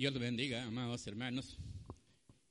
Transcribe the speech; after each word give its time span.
Dios 0.00 0.14
los 0.14 0.22
bendiga, 0.22 0.64
amados 0.64 1.06
hermanos. 1.06 1.58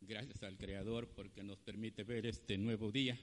Gracias 0.02 0.44
al 0.44 0.56
Creador 0.56 1.10
porque 1.16 1.42
nos 1.42 1.60
permite 1.60 2.04
ver 2.04 2.28
este 2.28 2.60
nuevo 2.60 2.92
día, 2.92 3.20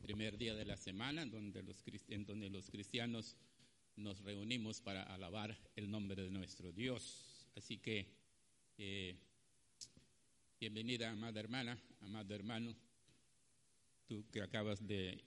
primer 0.00 0.38
día 0.38 0.54
de 0.54 0.64
la 0.64 0.76
semana, 0.76 1.26
donde 1.26 1.60
los, 1.64 1.82
en 2.06 2.24
donde 2.24 2.50
los 2.50 2.70
cristianos 2.70 3.36
nos 3.96 4.20
reunimos 4.20 4.80
para 4.80 5.02
alabar 5.02 5.58
el 5.74 5.90
nombre 5.90 6.22
de 6.22 6.30
nuestro 6.30 6.70
Dios. 6.70 7.48
Así 7.56 7.78
que, 7.78 8.06
eh, 8.78 9.16
bienvenida, 10.60 11.10
amada 11.10 11.40
hermana, 11.40 11.76
amado 12.02 12.32
hermano, 12.32 12.76
tú 14.06 14.24
que 14.30 14.40
acabas 14.40 14.86
de 14.86 15.24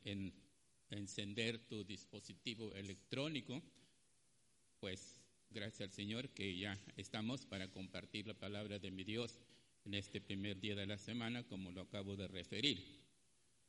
encender 0.89 1.67
tu 1.67 1.83
dispositivo 1.83 2.73
electrónico, 2.75 3.61
pues 4.79 5.16
Gracias 5.49 5.89
al 5.89 5.91
Señor 5.91 6.29
que 6.29 6.57
ya 6.57 6.77
estamos 6.97 7.45
para 7.45 7.71
compartir 7.71 8.27
la 8.27 8.33
palabra 8.33 8.79
de 8.79 8.91
mi 8.91 9.03
Dios 9.03 9.39
en 9.85 9.93
este 9.93 10.19
primer 10.19 10.59
día 10.59 10.75
de 10.75 10.85
la 10.85 10.97
semana, 10.97 11.47
como 11.47 11.71
lo 11.71 11.81
acabo 11.81 12.17
de 12.17 12.27
referir. 12.27 12.83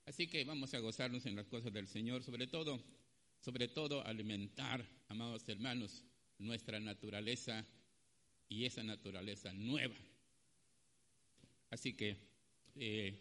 Así 0.04 0.27
que 0.27 0.45
vamos 0.45 0.74
a 0.74 0.80
gozarnos 0.80 1.24
en 1.27 1.37
las 1.37 1.46
cosas 1.46 1.73
del 1.73 1.87
Señor, 1.87 2.24
sobre 2.24 2.48
todo, 2.48 2.82
sobre 3.41 3.68
todo 3.68 4.04
alimentar, 4.04 4.84
amados 5.09 5.48
hermanos, 5.48 6.04
nuestra 6.38 6.80
naturaleza 6.80 7.64
y 8.48 8.65
esa 8.65 8.82
naturaleza 8.82 9.52
nueva. 9.52 9.96
Así 11.70 11.95
que 11.95 12.16
eh, 12.74 13.16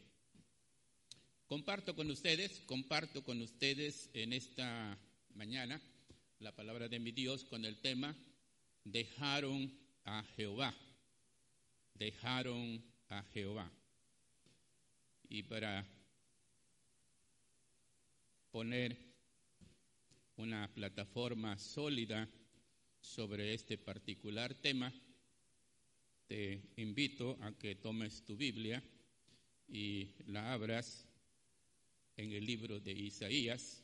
comparto 1.45 1.95
con 1.95 2.09
ustedes, 2.09 2.59
comparto 2.61 3.23
con 3.23 3.39
ustedes 3.41 4.09
en 4.13 4.33
esta 4.33 4.97
mañana 5.35 5.80
la 6.39 6.55
palabra 6.55 6.88
de 6.88 6.99
mi 6.99 7.11
Dios 7.11 7.44
con 7.44 7.63
el 7.63 7.77
tema 7.81 8.16
dejaron 8.91 9.71
a 10.05 10.23
Jehová. 10.35 10.73
Dejaron 11.93 12.83
a 13.09 13.23
Jehová. 13.33 13.69
Y 15.29 15.44
para 15.44 15.85
poner 18.52 18.97
una 20.38 20.71
plataforma 20.73 21.57
sólida 21.57 22.29
sobre 23.02 23.53
este 23.53 23.77
particular 23.77 24.53
tema, 24.55 24.94
te 26.27 26.61
invito 26.77 27.38
a 27.41 27.51
que 27.57 27.75
tomes 27.75 28.23
tu 28.23 28.38
Biblia 28.38 28.81
y 29.67 30.09
la 30.27 30.53
abras 30.53 31.05
en 32.16 32.31
el 32.31 32.45
libro 32.45 32.79
de 32.79 32.91
Isaías, 32.94 33.83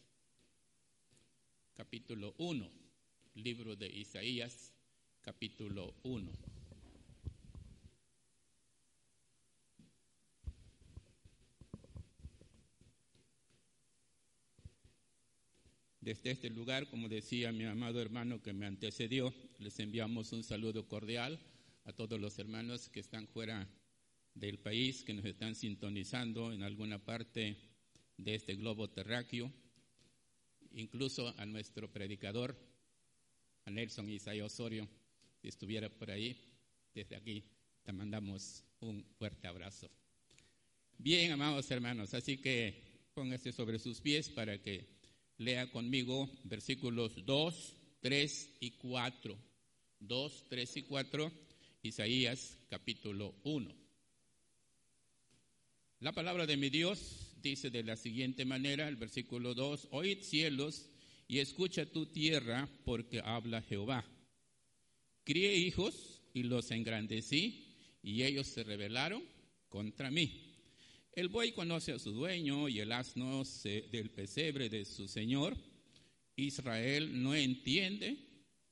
capítulo 1.73 2.35
1, 2.38 2.69
libro 3.35 3.75
de 3.75 3.88
Isaías, 3.89 4.72
capítulo 5.23 5.95
1. 6.03 6.31
Desde 16.01 16.31
este 16.31 16.49
lugar, 16.49 16.89
como 16.89 17.07
decía 17.07 17.53
mi 17.53 17.63
amado 17.63 18.01
hermano 18.01 18.41
que 18.41 18.51
me 18.51 18.66
antecedió, 18.66 19.33
les 19.59 19.79
enviamos 19.79 20.33
un 20.33 20.44
saludo 20.44 20.89
cordial 20.89 21.39
a 21.85 21.94
todos 21.94 22.19
los 22.19 22.38
hermanos 22.38 22.89
que 22.89 22.99
están 22.99 23.25
fuera 23.25 23.69
del 24.35 24.59
país, 24.59 25.05
que 25.05 25.13
nos 25.13 25.23
están 25.23 25.55
sintonizando 25.55 26.51
en 26.51 26.63
alguna 26.63 26.99
parte 26.99 27.55
de 28.17 28.35
este 28.35 28.55
globo 28.55 28.89
terráqueo, 28.89 29.53
incluso 30.73 31.33
a 31.38 31.45
nuestro 31.45 31.89
predicador, 31.89 32.57
a 33.63 33.71
Nelson 33.71 34.09
Isaías 34.09 34.51
Osorio, 34.51 34.89
estuviera 35.49 35.89
por 35.89 36.09
ahí, 36.09 36.36
desde 36.94 37.16
aquí 37.16 37.44
te 37.83 37.91
mandamos 37.91 38.63
un 38.80 39.03
fuerte 39.17 39.47
abrazo. 39.47 39.89
Bien, 40.97 41.31
amados 41.31 41.69
hermanos, 41.72 42.13
así 42.13 42.38
que 42.38 43.09
póngase 43.13 43.52
sobre 43.52 43.80
sus 43.80 44.00
pies 44.00 44.30
para 44.30 44.61
que 44.61 44.88
lea 45.38 45.69
conmigo 45.72 46.29
versículos 46.45 47.25
2, 47.25 47.75
3 48.01 48.57
y 48.62 48.72
4. 48.72 49.38
2, 50.00 50.45
3 50.50 50.78
y 50.78 50.84
4, 50.84 51.31
Isaías 51.84 52.57
capítulo 52.69 53.35
1. 53.44 53.73
La 56.00 56.12
palabra 56.12 56.46
de 56.46 56.57
mi 56.57 56.69
Dios 56.69 57.34
dice 57.41 57.69
de 57.69 57.84
la 57.84 57.96
siguiente 57.96 58.46
manera, 58.46 58.88
el 58.88 58.97
versículo 58.97 59.53
2, 59.53 59.90
oíd 59.91 60.22
cielos 60.22 60.90
y 61.28 61.40
escucha 61.40 61.85
tu 61.85 62.06
tierra 62.06 62.69
porque 62.85 63.22
habla 63.23 63.62
Jehová 63.62 64.06
Crié 65.23 65.56
hijos 65.56 66.22
y 66.34 66.44
los 66.44 66.69
engrandecí 66.72 67.75
y 68.01 68.23
ellos 68.23 68.47
se 68.47 68.63
rebelaron 68.63 69.23
contra 69.69 70.11
mí. 70.11 70.53
El 71.13 71.29
buey 71.29 71.53
conoce 71.53 71.94
a 71.94 72.00
su 72.00 72.11
dueño 72.11 72.67
y 72.67 72.79
el 72.79 72.91
asno 72.91 73.44
del 73.63 74.09
pesebre 74.09 74.67
de 74.67 74.84
su 74.84 75.07
señor. 75.07 75.56
Israel 76.35 77.22
no 77.22 77.35
entiende, 77.35 78.17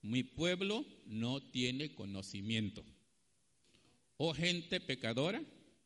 mi 0.02 0.24
pueblo 0.24 0.86
no 1.06 1.42
tiene 1.42 1.94
conocimiento. 1.94 2.84
Oh 4.18 4.34
gente 4.34 4.82
pecadora, 4.82 5.42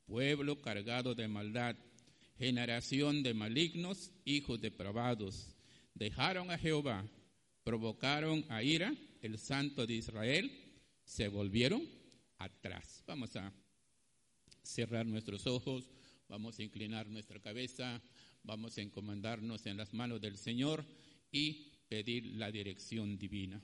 pueblo 0.08 0.62
cargado 0.62 1.14
de 1.14 1.28
maldad, 1.28 1.76
generación 2.40 3.22
de 3.22 3.34
malignos, 3.34 4.12
hijos 4.24 4.60
depravados, 4.60 5.56
dejaron 5.94 6.50
a 6.50 6.58
Jehová, 6.58 7.06
provocaron 7.64 8.46
a 8.50 8.64
ira 8.64 8.96
el 9.26 9.40
santo 9.40 9.88
de 9.88 9.96
Israel, 9.96 10.52
se 11.04 11.28
volvieron 11.28 11.88
atrás. 12.38 13.04
Vamos 13.08 13.36
a 13.36 13.52
cerrar 14.62 15.06
nuestros 15.06 15.48
ojos, 15.48 15.90
vamos 16.30 16.60
a 16.60 16.64
inclinar 16.64 17.08
nuestra 17.08 17.40
cabeza, 17.40 18.02
vamos 18.44 18.78
a 18.78 18.82
encomendarnos 18.82 19.66
en 19.66 19.78
las 19.78 19.94
manos 19.94 20.22
del 20.22 20.38
Señor 20.38 20.86
y 21.32 21.72
pedir 21.90 22.36
la 22.36 22.52
dirección 22.52 23.18
divina 23.18 23.62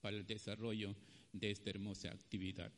para 0.00 0.16
el 0.16 0.26
desarrollo 0.26 0.94
de 1.32 1.50
esta 1.50 1.70
hermosa 1.70 2.10
actividad. 2.10 2.70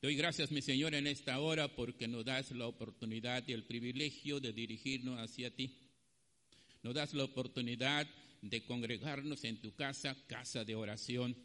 Doy 0.00 0.14
gracias, 0.14 0.52
mi 0.52 0.62
Señor, 0.62 0.94
en 0.94 1.06
esta 1.06 1.40
hora 1.40 1.74
porque 1.74 2.06
nos 2.06 2.24
das 2.24 2.52
la 2.52 2.66
oportunidad 2.66 3.46
y 3.48 3.52
el 3.52 3.64
privilegio 3.64 4.40
de 4.40 4.52
dirigirnos 4.52 5.18
hacia 5.18 5.50
ti. 5.50 5.76
Nos 6.82 6.94
das 6.94 7.14
la 7.14 7.24
oportunidad 7.24 8.06
de 8.42 8.64
congregarnos 8.64 9.44
en 9.44 9.60
tu 9.60 9.74
casa, 9.74 10.16
casa 10.26 10.64
de 10.64 10.74
oración. 10.74 11.36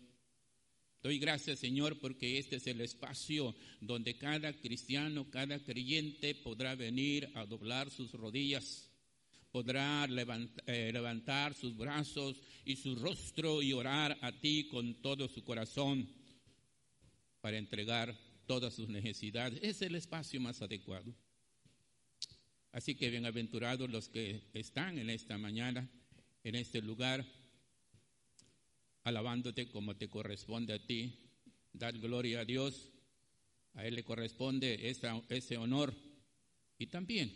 Doy 1.01 1.19
gracias, 1.19 1.59
Señor, 1.59 1.99
porque 1.99 2.37
este 2.37 2.55
es 2.57 2.67
el 2.67 2.79
espacio 2.79 3.53
donde 3.81 4.17
cada 4.17 4.53
cristiano, 4.53 5.29
cada 5.29 5.59
creyente 5.59 6.33
podrá 6.35 6.75
venir 6.75 7.29
a 7.35 7.45
doblar 7.45 7.91
sus 7.91 8.13
rodillas, 8.13 8.89
podrá 9.51 10.05
eh, 10.05 10.91
levantar, 10.93 11.53
sus 11.55 11.75
brazos 11.75 12.41
y 12.63 12.77
su 12.77 12.95
rostro 12.95 13.61
y 13.61 13.73
orar 13.73 14.17
a 14.21 14.31
ti 14.39 14.67
con 14.69 15.01
todo 15.01 15.27
su 15.27 15.43
corazón 15.43 16.07
para 17.41 17.57
entregar 17.57 18.17
todas 18.45 18.73
sus 18.73 18.87
necesidades. 18.87 19.59
Es 19.61 19.81
el 19.81 19.95
espacio 19.95 20.39
más 20.39 20.61
adecuado. 20.61 21.13
Así 22.71 22.95
que 22.95 23.09
bienaventurados 23.09 23.89
los 23.89 24.07
que 24.07 24.49
están 24.53 24.97
en 24.97 25.09
esta 25.09 25.37
mañana 25.37 25.89
en 26.43 26.55
este 26.55 26.81
lugar, 26.81 27.25
alabándote 29.03 29.67
como 29.67 29.95
te 29.95 30.09
corresponde 30.09 30.73
a 30.73 30.85
ti, 30.85 31.17
dar 31.73 31.97
gloria 31.97 32.41
a 32.41 32.45
Dios, 32.45 32.91
a 33.73 33.85
Él 33.85 33.95
le 33.95 34.03
corresponde 34.03 34.89
ese 35.29 35.57
honor 35.57 35.93
y 36.77 36.87
también 36.87 37.33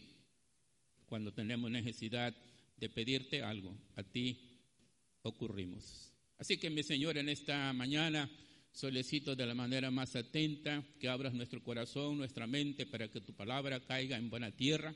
cuando 1.05 1.33
tenemos 1.33 1.71
necesidad 1.71 2.35
de 2.75 2.89
pedirte 2.89 3.41
algo, 3.41 3.75
a 3.95 4.03
ti 4.03 4.59
ocurrimos. 5.23 6.11
Así 6.37 6.57
que 6.57 6.69
mi 6.69 6.83
Señor, 6.83 7.17
en 7.17 7.29
esta 7.29 7.73
mañana 7.73 8.29
solicito 8.71 9.35
de 9.35 9.45
la 9.47 9.55
manera 9.55 9.89
más 9.89 10.15
atenta 10.15 10.83
que 10.99 11.09
abras 11.09 11.33
nuestro 11.33 11.63
corazón, 11.63 12.17
nuestra 12.17 12.45
mente, 12.45 12.85
para 12.85 13.09
que 13.09 13.21
tu 13.21 13.33
palabra 13.33 13.79
caiga 13.79 14.17
en 14.17 14.29
buena 14.29 14.51
tierra 14.51 14.93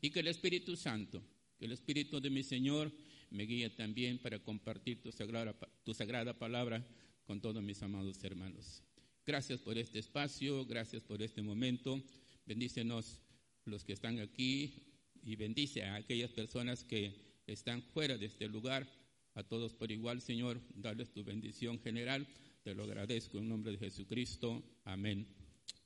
y 0.00 0.10
que 0.10 0.20
el 0.20 0.28
Espíritu 0.28 0.76
Santo, 0.76 1.20
que 1.58 1.64
el 1.64 1.72
Espíritu 1.72 2.20
de 2.20 2.30
mi 2.30 2.44
Señor, 2.44 2.92
me 3.30 3.44
guía 3.44 3.74
también 3.74 4.18
para 4.18 4.38
compartir 4.38 5.02
tu 5.02 5.12
sagrada, 5.12 6.38
palabra 6.38 6.86
con 7.24 7.40
todos 7.40 7.62
mis 7.62 7.82
amados 7.82 8.22
hermanos. 8.22 8.82
Gracias 9.26 9.60
por 9.60 9.76
este 9.76 9.98
espacio, 9.98 10.64
gracias 10.66 11.02
por 11.02 11.22
este 11.22 11.42
momento. 11.42 12.00
Bendícenos 12.46 13.20
los 13.64 13.84
que 13.84 13.92
están 13.92 14.20
aquí 14.20 14.94
y 15.22 15.34
bendice 15.34 15.82
a 15.82 15.96
aquellas 15.96 16.30
personas 16.30 16.84
que 16.84 17.40
están 17.46 17.82
fuera 17.82 18.16
de 18.16 18.26
este 18.26 18.48
lugar. 18.48 18.86
A 19.34 19.42
todos 19.42 19.74
por 19.74 19.90
igual, 19.90 20.22
Señor, 20.22 20.60
darles 20.74 21.12
tu 21.12 21.24
bendición 21.24 21.80
general. 21.80 22.26
Te 22.62 22.74
lo 22.74 22.84
agradezco 22.84 23.38
en 23.38 23.48
nombre 23.48 23.72
de 23.72 23.78
Jesucristo. 23.78 24.62
Amén 24.84 25.26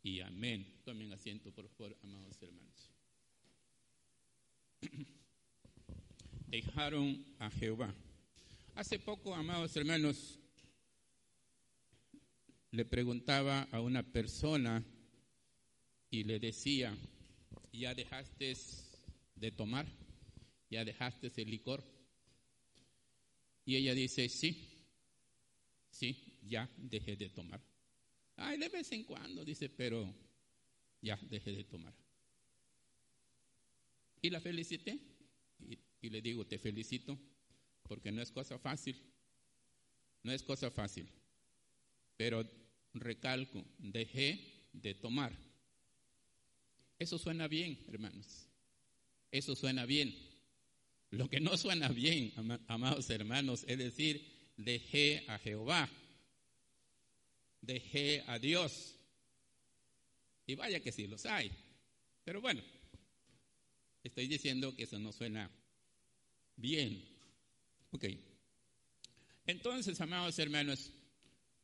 y 0.02 0.20
amén. 0.20 0.81
Tomen 0.84 1.12
asiento, 1.12 1.50
por 1.52 1.69
favor, 1.69 1.96
amados 2.02 2.40
hermanos. 2.42 2.90
dejaron 6.50 7.25
a 7.38 7.49
Jehová. 7.50 7.94
Hace 8.75 8.99
poco, 8.99 9.35
amados 9.35 9.76
hermanos, 9.76 10.38
le 12.73 12.85
preguntaba 12.85 13.69
a 13.70 13.81
una 13.81 14.02
persona 14.02 14.85
y 16.11 16.25
le 16.25 16.41
decía, 16.41 16.97
¿ya 17.73 17.94
dejaste 17.94 18.56
de 19.37 19.50
tomar? 19.52 19.87
¿Ya 20.69 20.85
dejaste 20.85 21.31
el 21.37 21.50
licor? 21.50 21.85
Y 23.64 23.76
ella 23.76 23.94
dice, 23.94 24.29
sí, 24.29 24.87
sí, 25.91 26.37
ya 26.43 26.69
dejé 26.76 27.17
de 27.17 27.29
tomar. 27.29 27.61
Ay, 28.37 28.58
de 28.58 28.69
vez 28.69 28.91
en 28.91 29.05
cuando, 29.05 29.44
dice, 29.44 29.69
pero 29.69 30.12
ya 31.00 31.17
dejé 31.29 31.52
de 31.52 31.64
tomar. 31.64 31.94
Y 34.23 34.31
la 34.31 34.41
felicité 34.41 35.10
y, 36.00 36.11
le 36.11 36.23
digo, 36.23 36.47
te 36.47 36.58
felicito, 36.58 37.19
porque 37.82 38.12
no 38.12 38.23
es 38.23 38.31
cosa 38.31 38.58
fácil, 38.58 38.97
no 40.23 40.32
es 40.32 40.43
cosa 40.43 40.70
fácil. 40.70 41.08
Pero 42.17 42.44
recalco, 42.94 43.64
dejé 43.79 44.69
de 44.73 44.94
tomar. 44.94 45.37
Eso 46.99 47.19
suena 47.19 47.49
bien, 47.49 47.79
hermanos. 47.88 48.47
Eso 49.31 49.55
suena 49.56 49.87
bien. 49.87 50.14
Lo 51.11 51.29
que 51.29 51.41
no 51.41 51.56
suena 51.56 51.88
bien, 51.88 52.32
amados 52.69 53.11
hermanos, 53.11 53.64
es 53.67 53.79
decir, 53.79 54.52
dejé 54.56 55.25
a 55.29 55.38
Jehová, 55.38 55.91
dejé 57.61 58.23
a 58.26 58.38
Dios. 58.38 58.97
Y 60.47 60.55
vaya 60.55 60.81
que 60.81 60.93
sí 60.93 61.06
los 61.06 61.26
hay. 61.26 61.50
Pero 62.25 62.41
bueno, 62.41 62.62
estoy 64.05 64.29
diciendo 64.29 64.75
que 64.76 64.85
eso 64.85 64.99
no 64.99 65.12
suena 65.12 65.50
bien. 66.61 67.05
Ok. 67.91 68.07
Entonces, 69.47 70.01
amados 70.01 70.39
hermanos, 70.39 70.93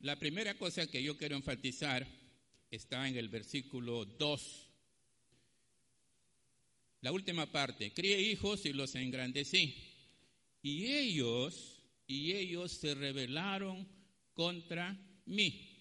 la 0.01 0.19
primera 0.19 0.59
cosa 0.59 0.87
que 0.87 1.03
yo 1.03 1.17
quiero 1.17 1.37
enfatizar 1.37 2.07
está 2.71 3.09
en 3.09 3.17
el 3.17 3.29
versículo 3.29 4.05
2. 4.05 4.67
La 7.03 7.13
última 7.13 7.51
parte, 7.53 7.93
crié 7.93 8.21
hijos 8.21 8.67
y 8.67 8.73
los 8.73 8.95
engrandecí. 8.95 9.75
Y 10.63 10.87
ellos, 10.87 11.81
y 12.07 12.33
ellos 12.33 12.73
se 12.73 12.95
rebelaron 12.95 13.87
contra 14.35 14.99
mí. 15.27 15.73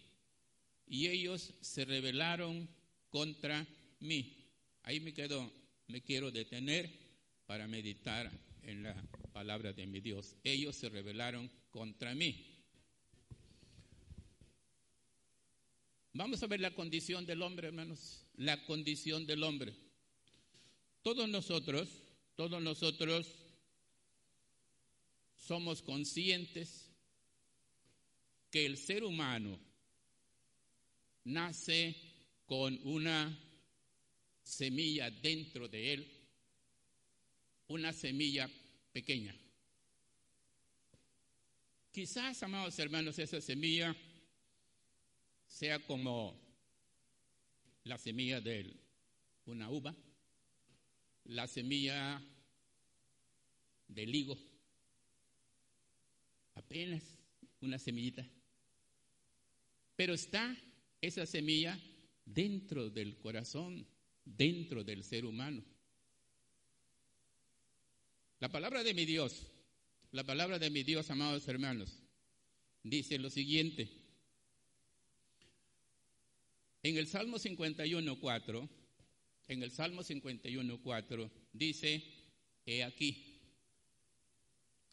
Y 0.87 1.07
ellos 1.07 1.53
se 1.61 1.85
rebelaron 1.85 2.69
contra 3.09 3.65
mí. 3.99 4.45
Ahí 4.83 4.99
me 4.99 5.13
quedo, 5.13 5.51
me 5.87 6.01
quiero 6.01 6.29
detener 6.29 6.91
para 7.47 7.67
meditar 7.67 8.31
en 8.65 8.83
la 8.83 8.95
palabra 9.33 9.73
de 9.73 9.85
mi 9.85 9.99
Dios. 9.99 10.35
Ellos 10.43 10.75
se 10.75 10.89
rebelaron 10.89 11.49
contra 11.69 12.13
mí. 12.13 12.55
Vamos 16.13 16.41
a 16.43 16.47
ver 16.47 16.61
la 16.61 16.73
condición 16.73 17.25
del 17.25 17.41
hombre, 17.41 17.67
hermanos. 17.67 18.25
La 18.35 18.63
condición 18.65 19.25
del 19.25 19.43
hombre. 19.43 19.75
Todos 21.01 21.27
nosotros, 21.27 21.89
todos 22.35 22.61
nosotros 22.61 23.27
somos 25.35 25.81
conscientes 25.81 26.89
que 28.49 28.65
el 28.65 28.77
ser 28.77 29.03
humano 29.03 29.59
nace 31.25 31.95
con 32.45 32.79
una 32.83 33.37
semilla 34.41 35.11
dentro 35.11 35.67
de 35.67 35.93
él, 35.93 36.14
una 37.67 37.93
semilla 37.93 38.49
pequeña. 38.91 39.35
Quizás, 41.91 42.43
amados 42.43 42.77
hermanos, 42.79 43.17
esa 43.19 43.39
semilla 43.39 43.95
sea 45.47 45.79
como 45.79 46.37
la 47.83 47.97
semilla 47.97 48.41
de 48.41 48.75
una 49.45 49.69
uva, 49.69 49.95
la 51.23 51.47
semilla 51.47 52.21
del 53.87 54.13
higo, 54.13 54.37
apenas 56.55 57.03
una 57.61 57.79
semillita. 57.79 58.27
Pero 59.95 60.13
está 60.13 60.55
esa 60.99 61.25
semilla 61.25 61.79
dentro 62.25 62.89
del 62.89 63.17
corazón, 63.17 63.87
dentro 64.25 64.83
del 64.83 65.03
ser 65.03 65.25
humano. 65.25 65.63
La 68.39 68.49
palabra 68.49 68.83
de 68.83 68.93
mi 68.93 69.05
Dios, 69.05 69.47
la 70.11 70.23
palabra 70.23 70.59
de 70.59 70.69
mi 70.69 70.83
Dios, 70.83 71.09
amados 71.09 71.47
hermanos, 71.47 72.03
dice 72.83 73.17
lo 73.17 73.29
siguiente. 73.29 73.89
En 76.83 76.97
el 76.97 77.07
Salmo 77.07 77.37
51.4, 77.37 78.69
en 79.47 79.63
el 79.63 79.71
Salmo 79.71 80.01
51.4 80.01 81.31
dice, 81.53 82.03
he 82.65 82.83
aquí, 82.83 83.39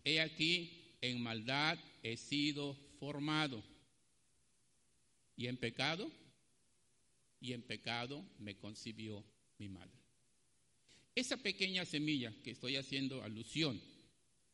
he 0.05 0.21
aquí, 0.21 0.97
en 1.00 1.21
maldad 1.21 1.79
he 2.03 2.17
sido 2.17 2.75
formado, 2.99 3.62
y 5.37 5.49
en 5.49 5.56
pecado, 5.56 6.11
y 7.41 7.53
en 7.53 7.62
pecado 7.62 8.25
me 8.38 8.56
concibió 8.56 9.25
mi 9.59 9.69
madre. 9.69 10.01
Esa 11.14 11.37
pequeña 11.37 11.85
semilla 11.85 12.32
que 12.43 12.53
estoy 12.53 12.76
haciendo 12.76 13.23
alusión, 13.23 13.81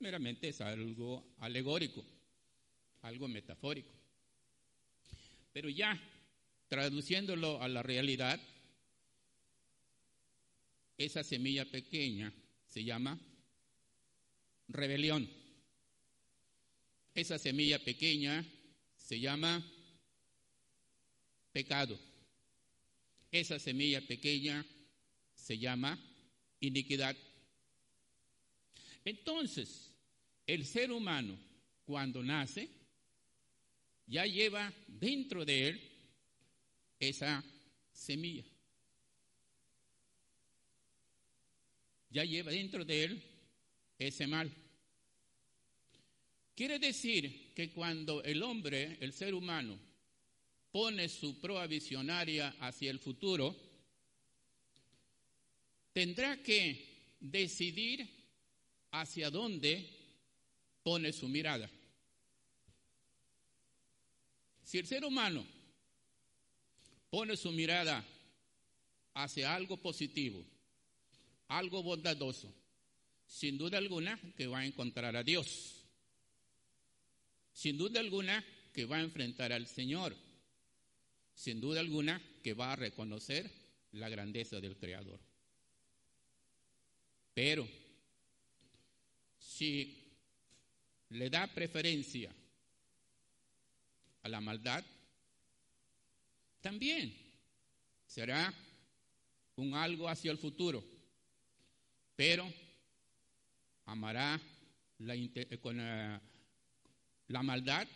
meramente 0.01 0.49
es 0.49 0.61
algo 0.61 1.35
alegórico, 1.39 2.05
algo 3.03 3.29
metafórico. 3.29 3.93
Pero 5.53 5.69
ya 5.69 6.01
traduciéndolo 6.69 7.63
a 7.63 7.69
la 7.69 7.83
realidad, 7.83 8.41
esa 10.97 11.23
semilla 11.23 11.65
pequeña 11.65 12.33
se 12.67 12.83
llama 12.83 13.19
rebelión. 14.67 15.31
Esa 17.15 17.39
semilla 17.39 17.79
pequeña 17.79 18.45
se 18.97 19.21
llama 19.21 19.65
pecado. 21.53 21.99
Esa 23.31 23.59
semilla 23.59 24.01
pequeña 24.01 24.67
se 25.35 25.59
llama 25.59 25.99
iniquidad. 26.61 27.17
Entonces, 29.05 29.91
el 30.47 30.65
ser 30.65 30.93
humano, 30.93 31.39
cuando 31.85 32.23
nace, 32.23 32.69
ya 34.07 34.25
lleva 34.27 34.73
dentro 34.87 35.45
de 35.45 35.69
él 35.69 35.81
esa 36.99 37.45
semilla. 37.93 38.45
Ya 42.11 42.25
lleva 42.25 42.51
dentro 42.51 42.85
de 42.85 43.05
él 43.05 43.23
ese 43.99 44.27
mal. 44.27 44.51
Quiere 46.55 46.79
decir 46.79 47.53
que 47.55 47.71
cuando 47.71 48.23
el 48.25 48.43
hombre, 48.43 48.97
el 49.01 49.13
ser 49.13 49.35
humano, 49.35 49.79
pone 50.73 51.09
su 51.09 51.39
proa 51.39 51.67
visionaria 51.67 52.57
hacia 52.61 52.91
el 52.91 52.99
futuro, 52.99 53.55
tendrá 55.93 56.43
que 56.43 57.17
decidir 57.21 58.09
hacia 58.91 59.31
dónde 59.31 59.89
pone 60.83 61.13
su 61.13 61.29
mirada. 61.29 61.71
Si 64.63 64.79
el 64.79 64.87
ser 64.87 65.05
humano 65.05 65.47
pone 67.11 67.37
su 67.37 67.51
mirada 67.53 68.05
hacia 69.15 69.55
algo 69.55 69.79
positivo, 69.79 70.45
algo 71.49 71.83
bondadoso, 71.83 72.53
sin 73.27 73.59
duda 73.59 73.79
alguna 73.79 74.19
que 74.37 74.47
va 74.47 74.61
a 74.61 74.67
encontrar 74.67 75.17
a 75.17 75.23
Dios. 75.23 75.85
Sin 77.53 77.77
duda 77.77 78.01
alguna 78.01 78.45
que 78.73 78.85
va 78.85 78.99
a 78.99 79.03
enfrentar 79.03 79.53
al 79.53 79.67
Señor. 79.67 80.17
Sin 81.35 81.61
duda 81.61 81.81
alguna 81.81 82.23
que 82.43 82.55
va 82.55 82.73
a 82.73 82.77
reconocer 82.77 83.51
la 83.93 84.09
grandeza 84.09 84.61
del 84.61 84.77
Creador. 84.77 85.28
Pero 87.39 87.69
si 89.39 89.97
le 91.11 91.31
da 91.31 91.47
preferencia 91.47 92.35
a 94.25 94.29
la 94.29 94.41
maldad, 94.41 94.85
también 96.61 97.15
será 98.09 98.53
un 99.55 99.73
algo 99.75 100.09
hacia 100.09 100.33
el 100.33 100.39
futuro, 100.39 100.85
pero 102.17 102.53
amará 103.87 104.41
la, 104.99 105.15
con 105.63 105.77
la, 105.77 106.21
la 107.29 107.43
maldad, 107.45 107.87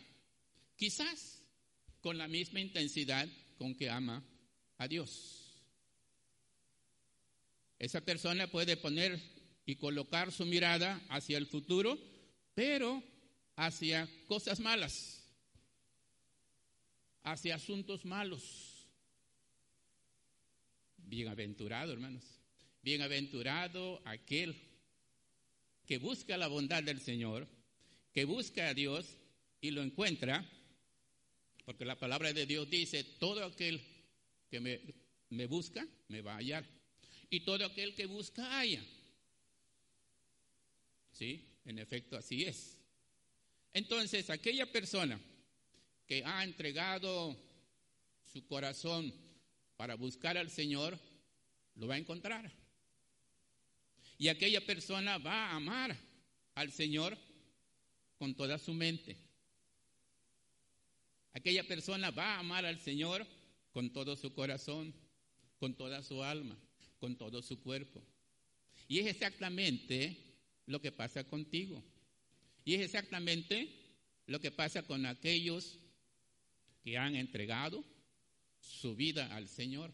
quizás 0.77 1.41
con 1.99 2.17
la 2.17 2.29
misma 2.29 2.61
intensidad 2.61 3.27
con 3.57 3.75
que 3.75 3.89
ama 3.89 4.23
a 4.77 4.87
Dios. 4.87 5.42
Esa 7.83 7.99
persona 7.99 8.47
puede 8.47 8.77
poner 8.77 9.19
y 9.65 9.75
colocar 9.75 10.31
su 10.31 10.45
mirada 10.45 11.01
hacia 11.09 11.37
el 11.37 11.47
futuro, 11.47 11.99
pero 12.55 13.03
hacia 13.57 14.09
cosas 14.25 14.61
malas, 14.61 15.21
hacia 17.23 17.55
asuntos 17.55 18.05
malos. 18.05 18.87
Bienaventurado, 20.95 21.91
hermanos. 21.91 22.23
Bienaventurado 22.81 24.01
aquel 24.05 24.55
que 25.85 25.97
busca 25.97 26.37
la 26.37 26.47
bondad 26.47 26.83
del 26.83 27.01
Señor, 27.01 27.49
que 28.13 28.23
busca 28.23 28.69
a 28.69 28.73
Dios 28.73 29.17
y 29.59 29.71
lo 29.71 29.83
encuentra, 29.83 30.49
porque 31.65 31.83
la 31.83 31.99
palabra 31.99 32.31
de 32.31 32.45
Dios 32.45 32.69
dice, 32.69 33.03
todo 33.03 33.43
aquel 33.43 33.85
que 34.49 34.61
me, 34.61 35.45
busca, 35.47 35.85
me 36.07 36.21
va 36.21 36.35
a 36.35 36.37
hallar. 36.37 36.82
Y 37.33 37.39
todo 37.39 37.65
aquel 37.65 37.95
que 37.95 38.05
busca, 38.05 38.59
haya. 38.59 38.85
¿Sí? 41.13 41.43
En 41.65 41.79
efecto, 41.79 42.15
así 42.15 42.43
es. 42.43 42.77
Entonces, 43.73 44.29
aquella 44.29 44.71
persona 44.71 45.19
que 46.05 46.23
ha 46.23 46.43
entregado 46.43 47.35
su 48.31 48.45
corazón 48.45 49.11
para 49.77 49.95
buscar 49.95 50.37
al 50.37 50.51
Señor, 50.51 50.99
lo 51.73 51.87
va 51.87 51.95
a 51.95 51.97
encontrar. 51.97 52.51
Y 54.19 54.27
aquella 54.27 54.63
persona 54.63 55.17
va 55.17 55.47
a 55.47 55.55
amar 55.55 55.97
al 56.53 56.71
Señor 56.71 57.17
con 58.19 58.35
toda 58.35 58.59
su 58.59 58.75
mente. 58.75 59.17
Aquella 61.33 61.67
persona 61.67 62.11
va 62.11 62.35
a 62.35 62.39
amar 62.41 62.63
al 62.63 62.79
Señor 62.79 63.25
con 63.71 63.91
todo 63.91 64.15
su 64.15 64.35
corazón, 64.35 64.93
con 65.57 65.73
toda 65.73 66.03
su 66.03 66.21
alma, 66.21 66.55
con 67.03 67.17
todo 67.17 67.41
su 67.41 67.59
cuerpo. 67.59 68.01
Y 68.87 68.99
es 68.99 69.07
exactamente 69.07 70.15
lo 70.67 70.79
que 70.79 70.93
pasa 70.93 71.25
contigo. 71.25 71.83
Y 72.63 72.75
es 72.75 72.79
exactamente 72.79 73.67
lo 74.25 74.39
que 74.39 74.51
pasa 74.51 74.83
con 74.83 75.05
aquellos 75.05 75.79
que 76.81 76.97
han 76.97 77.17
entregado 77.17 77.83
su 78.61 78.95
vida 78.95 79.35
al 79.35 79.49
Señor. 79.49 79.91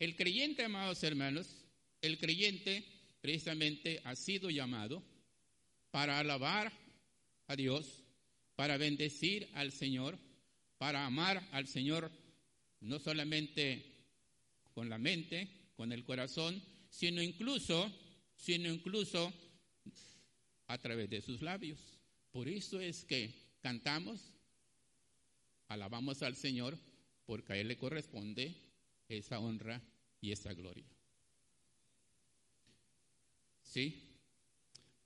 El 0.00 0.16
creyente, 0.16 0.64
amados 0.64 1.00
hermanos, 1.04 1.64
el 2.00 2.18
creyente 2.18 2.84
precisamente 3.20 4.00
ha 4.02 4.16
sido 4.16 4.50
llamado 4.50 5.00
para 5.92 6.18
alabar 6.18 6.72
a 7.46 7.54
Dios, 7.54 8.02
para 8.56 8.78
bendecir 8.78 9.48
al 9.54 9.70
Señor, 9.70 10.18
para 10.76 11.06
amar 11.06 11.48
al 11.52 11.68
Señor 11.68 12.10
no 12.80 12.98
solamente 12.98 13.91
con 14.72 14.88
la 14.88 14.98
mente, 14.98 15.48
con 15.76 15.92
el 15.92 16.04
corazón, 16.04 16.62
sino 16.88 17.22
incluso, 17.22 17.90
sino 18.36 18.68
incluso 18.70 19.32
a 20.66 20.78
través 20.78 21.10
de 21.10 21.20
sus 21.20 21.42
labios. 21.42 21.78
Por 22.30 22.48
eso 22.48 22.80
es 22.80 23.04
que 23.04 23.34
cantamos, 23.60 24.32
alabamos 25.68 26.22
al 26.22 26.36
Señor, 26.36 26.78
porque 27.26 27.52
a 27.52 27.56
Él 27.56 27.68
le 27.68 27.76
corresponde 27.76 28.54
esa 29.08 29.38
honra 29.38 29.82
y 30.20 30.32
esa 30.32 30.52
gloria. 30.54 30.86
¿Sí? 33.62 34.18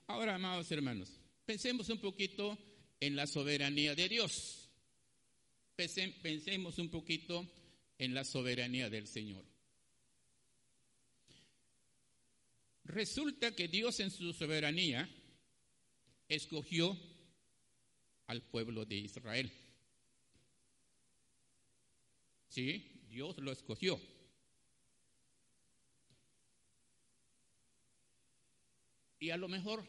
Ahora, 0.07 0.37
amados 0.37 0.71
hermanos, 0.71 1.11
pensemos 1.45 1.89
un 1.89 2.01
poquito 2.01 2.59
en 3.01 3.17
la 3.17 3.27
soberanía 3.27 3.95
de 3.95 4.09
Dios. 4.09 4.69
Pensemos 5.75 6.79
un 6.79 6.89
poquito 6.89 7.47
en 7.99 8.15
la 8.15 8.25
soberanía 8.25 8.89
del 8.89 9.07
Señor. 9.07 9.45
Resulta 12.87 13.55
que 13.55 13.67
Dios 13.67 13.99
en 13.99 14.13
su 14.13 14.33
soberanía 14.33 15.09
escogió 16.29 16.97
al 18.27 18.43
pueblo 18.43 18.85
de 18.85 18.95
Israel. 18.95 19.51
Sí, 22.49 23.03
Dios 23.09 23.37
lo 23.39 23.51
escogió. 23.51 24.01
Y 29.19 29.31
a 29.31 29.37
lo 29.37 29.49
mejor 29.49 29.85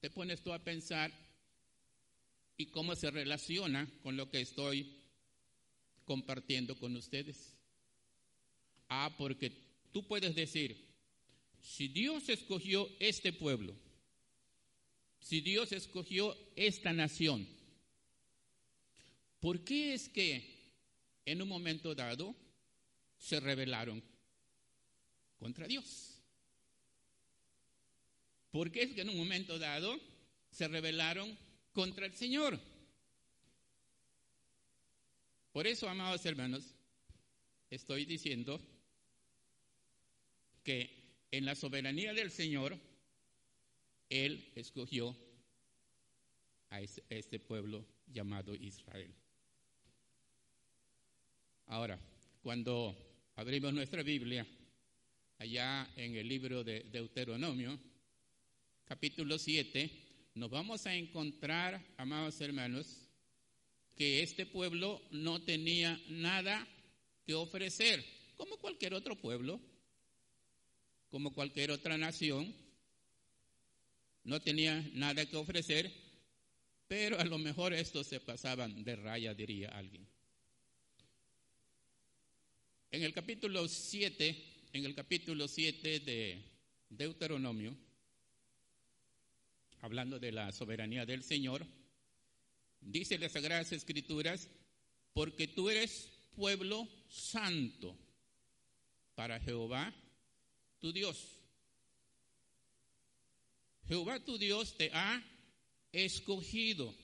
te 0.00 0.10
pones 0.10 0.42
tú 0.42 0.52
a 0.52 0.62
pensar 0.62 1.10
y 2.58 2.66
cómo 2.66 2.94
se 2.94 3.10
relaciona 3.10 3.88
con 4.02 4.18
lo 4.18 4.30
que 4.30 4.42
estoy 4.42 5.00
compartiendo 6.04 6.78
con 6.78 6.94
ustedes. 6.94 7.56
Ah, 8.90 9.14
porque 9.16 9.50
tú 9.92 10.06
puedes 10.06 10.34
decir, 10.34 10.93
si 11.64 11.88
Dios 11.88 12.28
escogió 12.28 12.90
este 13.00 13.32
pueblo, 13.32 13.74
si 15.18 15.40
Dios 15.40 15.72
escogió 15.72 16.36
esta 16.56 16.92
nación, 16.92 17.48
¿por 19.40 19.64
qué 19.64 19.94
es 19.94 20.10
que 20.10 20.74
en 21.24 21.40
un 21.40 21.48
momento 21.48 21.94
dado 21.94 22.36
se 23.16 23.40
rebelaron 23.40 24.04
contra 25.38 25.66
Dios? 25.66 26.20
Porque 28.50 28.82
es 28.82 28.92
que 28.92 29.00
en 29.00 29.08
un 29.08 29.16
momento 29.16 29.58
dado 29.58 29.98
se 30.50 30.68
rebelaron 30.68 31.36
contra 31.72 32.04
el 32.04 32.12
Señor. 32.12 32.60
Por 35.50 35.66
eso, 35.66 35.88
amados 35.88 36.26
hermanos, 36.26 36.74
estoy 37.70 38.04
diciendo 38.04 38.60
que 40.62 41.03
en 41.36 41.44
la 41.44 41.56
soberanía 41.56 42.14
del 42.14 42.30
Señor, 42.30 42.78
Él 44.08 44.52
escogió 44.54 45.16
a 46.70 46.80
este 46.80 47.40
pueblo 47.40 47.84
llamado 48.06 48.54
Israel. 48.54 49.12
Ahora, 51.66 51.98
cuando 52.40 52.96
abrimos 53.34 53.74
nuestra 53.74 54.04
Biblia, 54.04 54.46
allá 55.38 55.90
en 55.96 56.14
el 56.14 56.28
libro 56.28 56.62
de 56.62 56.84
Deuteronomio, 56.84 57.80
capítulo 58.84 59.36
7, 59.36 59.90
nos 60.34 60.50
vamos 60.50 60.86
a 60.86 60.94
encontrar, 60.94 61.84
amados 61.96 62.40
hermanos, 62.40 63.08
que 63.96 64.22
este 64.22 64.46
pueblo 64.46 65.02
no 65.10 65.42
tenía 65.42 66.00
nada 66.08 66.64
que 67.26 67.34
ofrecer, 67.34 68.04
como 68.36 68.56
cualquier 68.58 68.94
otro 68.94 69.16
pueblo, 69.16 69.60
como 71.14 71.32
cualquier 71.32 71.70
otra 71.70 71.96
nación, 71.96 72.52
no 74.24 74.42
tenía 74.42 74.80
nada 74.94 75.24
que 75.24 75.36
ofrecer, 75.36 75.94
pero 76.88 77.20
a 77.20 77.24
lo 77.24 77.38
mejor 77.38 77.72
estos 77.72 78.08
se 78.08 78.18
pasaban 78.18 78.82
de 78.82 78.96
raya, 78.96 79.32
diría 79.32 79.68
alguien. 79.68 80.04
En 82.90 83.04
el 83.04 83.14
capítulo 83.14 83.68
7, 83.68 84.44
en 84.72 84.84
el 84.84 84.92
capítulo 84.96 85.46
7 85.46 86.00
de 86.00 86.42
Deuteronomio, 86.88 87.76
hablando 89.82 90.18
de 90.18 90.32
la 90.32 90.50
soberanía 90.50 91.06
del 91.06 91.22
Señor, 91.22 91.64
dice 92.80 93.18
las 93.18 93.30
Sagradas 93.30 93.70
Escrituras, 93.70 94.48
porque 95.12 95.46
tú 95.46 95.70
eres 95.70 96.10
pueblo 96.34 96.88
santo 97.08 97.96
para 99.14 99.38
Jehová, 99.38 99.94
tu 100.84 100.92
Dios. 100.92 101.16
Jehová 103.88 104.22
tu 104.22 104.36
Dios 104.36 104.76
te 104.76 104.90
ha 104.92 105.24
escogido 105.90 106.94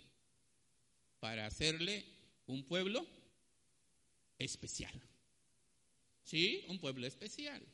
para 1.18 1.46
hacerle 1.46 2.04
un 2.46 2.62
pueblo 2.64 3.06
especial. 4.38 4.92
Sí, 6.24 6.62
un 6.68 6.78
pueblo 6.78 7.06
especial. 7.06 7.66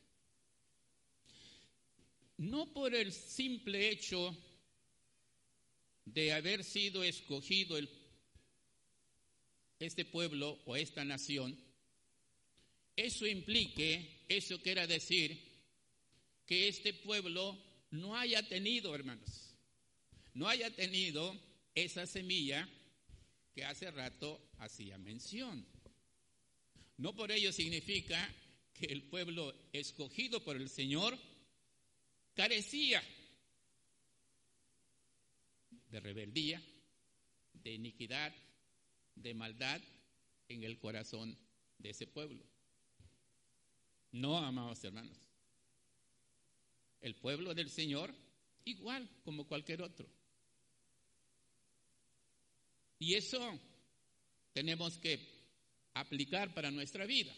No 2.37 2.73
por 2.73 2.95
el 2.95 3.11
simple 3.11 3.89
hecho 3.89 4.33
de 6.05 6.33
haber 6.33 6.63
sido 6.63 7.03
escogido 7.03 7.77
el, 7.77 7.91
este 9.81 10.05
pueblo 10.05 10.57
o 10.67 10.77
esta 10.77 11.05
nación, 11.05 11.59
eso 12.95 13.27
implique, 13.27 14.25
eso 14.29 14.63
quiera 14.63 14.87
decir, 14.87 15.56
que 16.47 16.69
este 16.69 16.95
pueblo 16.95 17.59
no 17.91 18.17
haya 18.17 18.47
tenido, 18.49 18.95
hermanos, 18.95 19.55
no 20.35 20.49
haya 20.49 20.75
tenido 20.75 21.37
esa 21.75 22.07
semilla 22.07 22.69
que 23.53 23.65
hace 23.65 23.91
rato 23.91 24.41
hacía 24.59 24.97
mención. 24.99 25.67
No 26.99 27.15
por 27.15 27.31
ello 27.31 27.53
significa 27.53 28.33
que 28.73 28.87
el 28.87 29.03
pueblo 29.05 29.55
escogido 29.73 30.43
por 30.45 30.57
el 30.57 30.69
Señor 30.69 31.19
carecía 32.35 33.03
de 35.91 36.01
rebeldía, 36.01 36.63
de 37.55 37.73
iniquidad, 37.73 38.35
de 39.15 39.35
maldad 39.35 39.81
en 40.49 40.63
el 40.63 40.79
corazón 40.79 41.37
de 41.79 41.91
ese 41.91 42.07
pueblo. 42.07 42.45
No, 44.13 44.39
amados 44.39 44.85
hermanos. 44.85 45.26
El 47.07 47.15
pueblo 47.15 47.55
del 47.55 47.71
Señor, 47.71 48.13
igual 48.65 49.09
como 49.23 49.47
cualquier 49.47 49.81
otro. 49.81 50.09
Y 52.99 53.15
eso 53.15 53.61
tenemos 54.53 54.99
que 54.99 55.21
aplicar 55.95 56.53
para 56.53 56.73
nuestra 56.73 57.07
vida. 57.07 57.33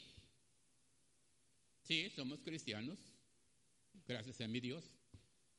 Sí, 1.82 2.08
somos 2.16 2.40
cristianos, 2.40 2.98
gracias 4.06 4.40
a 4.40 4.48
mi 4.48 4.58
Dios. 4.58 4.84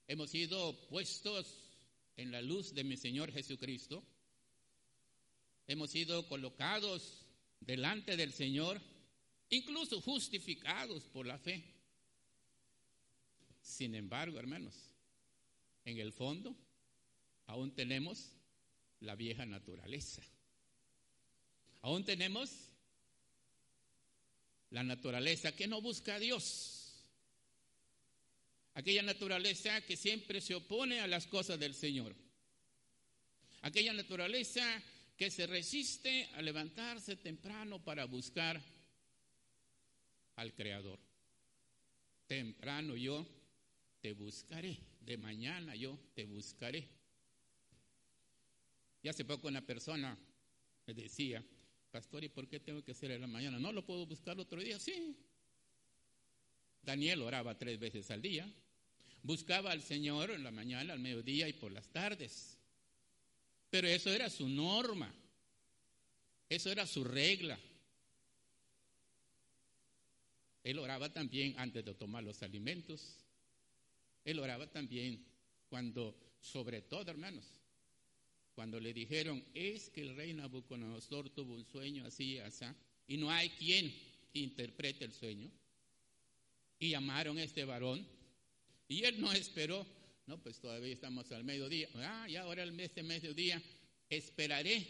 Hemos 0.08 0.32
sido 0.32 0.88
puestos 0.88 1.70
en 2.18 2.32
la 2.32 2.42
luz 2.42 2.74
de 2.74 2.84
mi 2.84 2.98
Señor 2.98 3.32
Jesucristo. 3.32 4.04
Hemos 5.68 5.92
sido 5.92 6.28
colocados 6.28 7.28
delante 7.60 8.18
del 8.18 8.34
Señor, 8.34 8.82
incluso 9.52 10.02
justificados 10.02 11.04
por 11.04 11.28
la 11.28 11.38
fe. 11.38 11.79
Sin 13.70 13.94
embargo, 13.94 14.40
hermanos, 14.40 14.74
en 15.86 16.00
el 16.00 16.12
fondo 16.12 16.56
aún 17.46 17.72
tenemos 17.72 18.32
la 19.00 19.16
vieja 19.16 19.46
naturaleza. 19.46 20.24
Aún 21.82 22.04
tenemos 22.04 22.50
la 24.72 24.82
naturaleza 24.82 25.56
que 25.56 25.68
no 25.68 25.82
busca 25.82 26.16
a 26.16 26.20
Dios. 26.20 27.06
Aquella 28.74 29.04
naturaleza 29.04 29.82
que 29.82 29.96
siempre 29.96 30.42
se 30.42 30.56
opone 30.56 31.00
a 31.00 31.08
las 31.08 31.28
cosas 31.28 31.60
del 31.60 31.76
Señor. 31.76 32.16
Aquella 33.62 33.94
naturaleza 33.94 34.66
que 35.16 35.30
se 35.30 35.46
resiste 35.46 36.28
a 36.34 36.42
levantarse 36.42 37.18
temprano 37.18 37.84
para 37.84 38.06
buscar 38.06 38.60
al 40.38 40.54
Creador. 40.56 41.00
Temprano 42.26 42.96
yo 42.96 43.39
te 44.02 44.14
buscaré, 44.14 44.78
de 45.02 45.18
mañana 45.18 45.76
yo 45.76 45.98
te 46.14 46.26
buscaré. 46.26 46.88
Y 49.02 49.08
hace 49.08 49.26
poco 49.26 49.48
una 49.48 49.66
persona 49.66 50.18
me 50.86 50.94
decía, 50.94 51.44
pastor, 51.92 52.24
¿y 52.24 52.30
por 52.30 52.48
qué 52.48 52.60
tengo 52.60 52.84
que 52.84 52.92
hacer 52.92 53.12
en 53.12 53.22
la 53.22 53.28
mañana? 53.28 53.60
¿No 53.60 53.72
lo 53.72 53.86
puedo 53.86 54.06
buscar 54.06 54.40
otro 54.40 54.62
día? 54.62 54.80
Sí. 54.80 55.16
Daniel 56.82 57.22
oraba 57.22 57.58
tres 57.58 57.80
veces 57.80 58.10
al 58.12 58.22
día. 58.22 58.52
Buscaba 59.22 59.72
al 59.72 59.82
Señor 59.82 60.32
en 60.32 60.44
la 60.44 60.52
mañana, 60.52 60.94
al 60.94 61.00
mediodía 61.00 61.48
y 61.48 61.54
por 61.54 61.72
las 61.72 61.88
tardes. 61.90 62.58
Pero 63.70 63.88
eso 63.88 64.10
era 64.10 64.30
su 64.30 64.48
norma. 64.48 65.14
Eso 66.48 66.72
era 66.72 66.88
su 66.88 67.04
regla. 67.04 67.60
Él 70.64 70.80
oraba 70.80 71.12
también 71.12 71.54
antes 71.58 71.86
de 71.86 71.94
tomar 71.94 72.24
los 72.24 72.42
alimentos. 72.42 73.18
Él 74.30 74.40
oraba 74.40 74.68
también 74.68 75.26
cuando, 75.70 76.16
sobre 76.40 76.84
todo, 76.84 77.10
hermanos, 77.10 77.46
cuando 78.54 78.80
le 78.80 78.94
dijeron, 78.94 79.44
es 79.56 79.90
que 79.90 80.02
el 80.02 80.16
rey 80.16 80.34
Nabucodonosor 80.34 81.30
tuvo 81.30 81.56
un 81.56 81.66
sueño 81.66 82.06
así, 82.06 82.38
así, 82.38 82.66
y 83.08 83.18
no 83.18 83.32
hay 83.32 83.50
quien 83.50 83.92
interprete 84.34 85.06
el 85.06 85.14
sueño. 85.14 85.50
Y 86.78 86.90
llamaron 86.90 87.40
a 87.40 87.44
este 87.44 87.66
varón, 87.66 88.06
y 88.88 89.04
él 89.04 89.20
no 89.20 89.32
esperó, 89.32 89.86
no, 90.28 90.38
pues 90.38 90.60
todavía 90.60 90.94
estamos 90.94 91.32
al 91.32 91.44
mediodía, 91.44 91.90
ah, 91.96 92.28
ya 92.30 92.44
ahora 92.44 92.62
el 92.62 92.72
mes 92.72 92.94
de 92.94 93.02
mediodía, 93.02 93.60
esperaré 94.10 94.86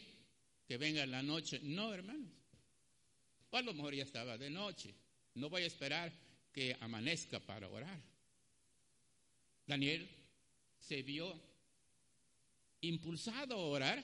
que 0.67 0.77
venga 0.77 1.05
la 1.05 1.24
noche. 1.24 1.62
No, 1.63 1.93
hermanos, 1.93 2.31
o 3.51 3.58
a 3.58 3.62
lo 3.62 3.74
mejor 3.74 3.96
ya 3.96 4.03
estaba 4.03 4.38
de 4.38 4.50
noche, 4.50 4.93
no 5.36 5.50
voy 5.50 5.63
a 5.63 5.67
esperar 5.67 6.12
que 6.51 6.75
amanezca 6.81 7.39
para 7.39 7.69
orar. 7.69 8.18
Daniel 9.69 10.09
se 10.79 11.03
vio 11.03 11.39
impulsado 12.81 13.53
a 13.53 13.65
orar 13.67 14.03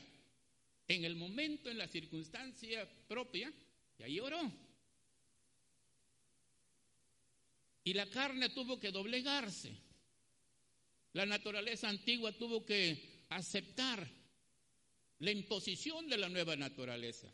en 0.88 1.05
el 1.05 1.15
momento, 1.15 1.72
en 1.72 1.79
la 1.79 1.88
circunstancia 1.88 2.88
propia, 3.07 3.51
y 3.98 4.03
ahí 4.03 4.19
oró. 4.19 4.51
Y 7.84 7.93
la 7.93 8.07
carne 8.12 8.50
tuvo 8.50 8.79
que 8.79 8.92
doblegarse. 8.92 9.75
La 11.13 11.25
naturaleza 11.25 11.90
antigua 11.90 12.31
tuvo 12.33 12.63
que 12.63 13.25
aceptar 13.29 14.07
la 15.18 15.31
imposición 15.31 16.07
de 16.07 16.18
la 16.20 16.29
nueva 16.29 16.55
naturaleza. 16.55 17.27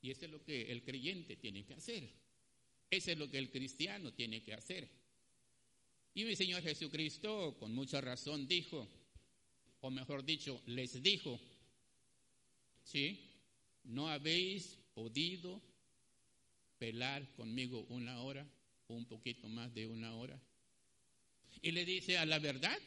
Y 0.00 0.10
eso 0.10 0.24
es 0.24 0.30
lo 0.30 0.42
que 0.42 0.72
el 0.72 0.82
creyente 0.82 1.36
tiene 1.36 1.62
que 1.66 1.74
hacer. 1.74 2.08
Eso 2.88 3.10
es 3.10 3.18
lo 3.18 3.30
que 3.30 3.36
el 3.36 3.50
cristiano 3.50 4.14
tiene 4.14 4.42
que 4.42 4.54
hacer. 4.54 5.03
Y 6.14 6.24
mi 6.24 6.36
Señor 6.36 6.62
Jesucristo 6.62 7.56
con 7.58 7.74
mucha 7.74 8.00
razón 8.00 8.46
dijo, 8.46 8.88
o 9.80 9.90
mejor 9.90 10.24
dicho, 10.24 10.62
les 10.66 11.02
dijo, 11.02 11.40
¿sí? 12.84 13.20
No 13.82 14.08
habéis 14.08 14.78
podido 14.94 15.60
pelar 16.78 17.28
conmigo 17.34 17.84
una 17.88 18.22
hora, 18.22 18.46
un 18.88 19.06
poquito 19.06 19.48
más 19.48 19.74
de 19.74 19.88
una 19.88 20.14
hora. 20.14 20.40
Y 21.60 21.72
le 21.72 21.84
dice, 21.84 22.16
a 22.16 22.24
la 22.24 22.38
verdad, 22.38 22.78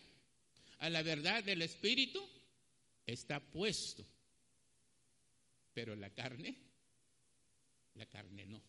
a 0.80 0.90
la 0.90 1.02
verdad 1.02 1.44
del 1.44 1.62
Espíritu 1.63 2.26
está 3.06 3.40
puesto, 3.42 4.06
pero 5.74 5.96
la 5.96 6.10
carne, 6.12 6.56
la 7.96 8.06
carne 8.06 8.46
no. 8.46 8.62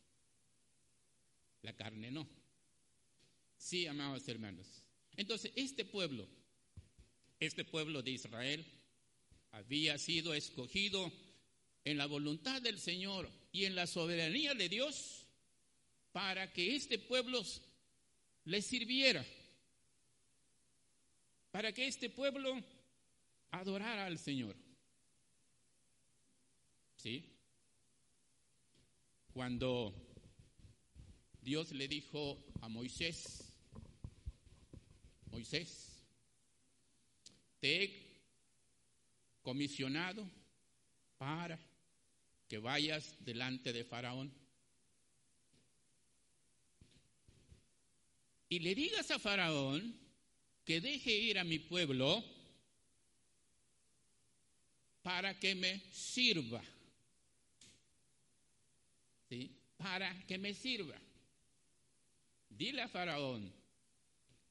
La 1.62 1.74
carne 1.74 2.10
no. 2.10 2.37
Sí, 3.68 3.86
amados 3.86 4.26
hermanos. 4.26 4.66
Entonces, 5.14 5.52
este 5.54 5.84
pueblo, 5.84 6.26
este 7.38 7.66
pueblo 7.66 8.00
de 8.02 8.12
Israel, 8.12 8.64
había 9.50 9.98
sido 9.98 10.32
escogido 10.32 11.12
en 11.84 11.98
la 11.98 12.06
voluntad 12.06 12.62
del 12.62 12.78
Señor 12.78 13.30
y 13.52 13.66
en 13.66 13.74
la 13.74 13.86
soberanía 13.86 14.54
de 14.54 14.70
Dios 14.70 15.26
para 16.12 16.50
que 16.50 16.76
este 16.76 16.98
pueblo 16.98 17.44
le 18.46 18.62
sirviera, 18.62 19.22
para 21.50 21.70
que 21.70 21.88
este 21.88 22.08
pueblo 22.08 22.58
adorara 23.50 24.06
al 24.06 24.18
Señor. 24.18 24.56
¿Sí? 26.96 27.22
Cuando 29.34 29.92
Dios 31.42 31.72
le 31.72 31.86
dijo 31.86 32.42
a 32.62 32.70
Moisés, 32.70 33.47
Moisés, 35.30 36.02
te 37.60 37.82
he 37.82 38.08
comisionado 39.42 40.28
para 41.18 41.58
que 42.48 42.58
vayas 42.58 43.16
delante 43.24 43.72
de 43.72 43.84
Faraón 43.84 44.32
y 48.48 48.58
le 48.60 48.74
digas 48.74 49.10
a 49.10 49.18
Faraón 49.18 49.94
que 50.64 50.80
deje 50.80 51.12
ir 51.12 51.38
a 51.38 51.44
mi 51.44 51.58
pueblo 51.58 52.24
para 55.02 55.38
que 55.38 55.54
me 55.54 55.80
sirva. 55.92 56.62
¿Sí? 59.28 59.50
Para 59.76 60.26
que 60.26 60.38
me 60.38 60.54
sirva. 60.54 60.96
Dile 62.50 62.82
a 62.82 62.88
Faraón 62.88 63.52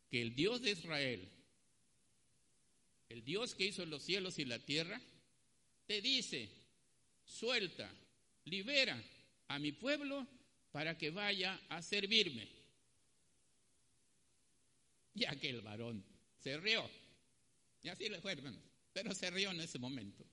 que 0.09 0.21
el 0.21 0.35
Dios 0.35 0.61
de 0.61 0.71
Israel, 0.71 1.27
el 3.09 3.23
Dios 3.23 3.55
que 3.55 3.65
hizo 3.65 3.85
los 3.85 4.03
cielos 4.03 4.39
y 4.39 4.45
la 4.45 4.59
tierra, 4.59 5.01
te 5.85 6.01
dice, 6.01 6.49
suelta, 7.25 7.89
libera 8.45 9.01
a 9.47 9.59
mi 9.59 9.71
pueblo 9.71 10.27
para 10.71 10.97
que 10.97 11.09
vaya 11.09 11.59
a 11.69 11.81
servirme. 11.81 12.47
Y 15.15 15.25
aquel 15.25 15.61
varón 15.61 16.03
se 16.39 16.57
rió. 16.57 16.87
Y 17.81 17.89
así 17.89 18.09
le 18.09 18.21
fue. 18.21 18.37
Pero 18.93 19.13
se 19.13 19.31
rió 19.31 19.51
en 19.51 19.61
ese 19.61 19.79
momento. 19.79 20.25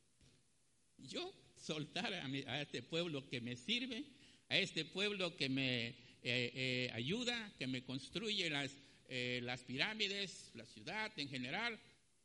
Yo 0.99 1.33
soltar 1.57 2.13
a, 2.13 2.61
este 2.61 2.83
pueblo 2.83 3.27
que 3.29 3.41
me 3.41 3.57
sirve, 3.57 4.05
a 4.49 4.59
este 4.59 4.85
pueblo 4.85 5.37
que 5.37 5.49
me 5.49 5.89
eh, 5.89 5.95
eh, 6.23 6.91
ayuda, 6.93 7.55
que 7.59 7.67
me 7.67 7.83
construye 7.85 8.51
las, 8.51 8.77
eh, 9.09 9.41
las 9.43 9.63
pirámides, 9.65 10.51
la 10.55 10.65
ciudad 10.67 11.13
en 11.17 11.29
general. 11.29 11.79